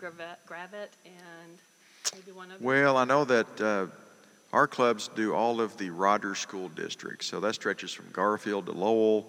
Gravett, 0.00 0.36
Gravette 0.46 0.92
and 1.04 1.58
maybe 2.14 2.32
one 2.32 2.50
of 2.50 2.60
Well, 2.62 2.96
I 2.96 3.04
know 3.04 3.26
that 3.26 3.60
uh, 3.60 3.86
our 4.54 4.66
clubs 4.66 5.10
do 5.14 5.34
all 5.34 5.60
of 5.60 5.76
the 5.76 5.90
Rogers 5.90 6.38
School 6.38 6.70
Districts, 6.70 7.26
so 7.26 7.40
that 7.40 7.54
stretches 7.54 7.92
from 7.92 8.06
Garfield 8.10 8.66
to 8.66 8.72
Lowell 8.72 9.26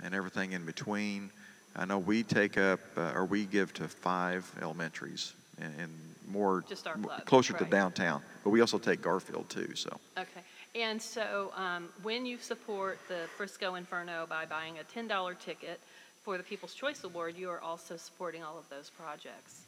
and 0.00 0.14
everything 0.14 0.52
in 0.52 0.64
between. 0.64 1.30
I 1.74 1.84
know 1.84 1.98
we 1.98 2.22
take 2.22 2.56
up, 2.56 2.78
uh, 2.96 3.12
or 3.16 3.24
we 3.24 3.46
give 3.46 3.72
to 3.74 3.88
five 3.88 4.48
elementaries 4.60 5.32
and, 5.60 5.74
and 5.80 5.90
more 6.28 6.62
Just 6.68 6.86
our 6.86 6.94
m- 6.94 7.02
club, 7.02 7.24
closer 7.24 7.54
to 7.54 7.64
downtown, 7.64 8.22
but 8.44 8.50
we 8.50 8.60
also 8.60 8.78
take 8.78 9.02
Garfield 9.02 9.48
too. 9.48 9.74
So 9.74 9.90
Okay. 10.16 10.40
And 10.74 11.00
so 11.00 11.52
um, 11.54 11.90
when 12.02 12.24
you 12.24 12.38
support 12.38 12.98
the 13.08 13.28
Frisco 13.36 13.74
Inferno 13.74 14.26
by 14.26 14.46
buying 14.46 14.78
a 14.78 14.84
$10 14.98 15.38
ticket 15.38 15.80
for 16.22 16.38
the 16.38 16.42
People's 16.42 16.72
Choice 16.72 17.04
Award, 17.04 17.36
you 17.36 17.50
are 17.50 17.60
also 17.60 17.96
supporting 17.96 18.42
all 18.42 18.58
of 18.58 18.68
those 18.70 18.88
projects. 18.88 19.66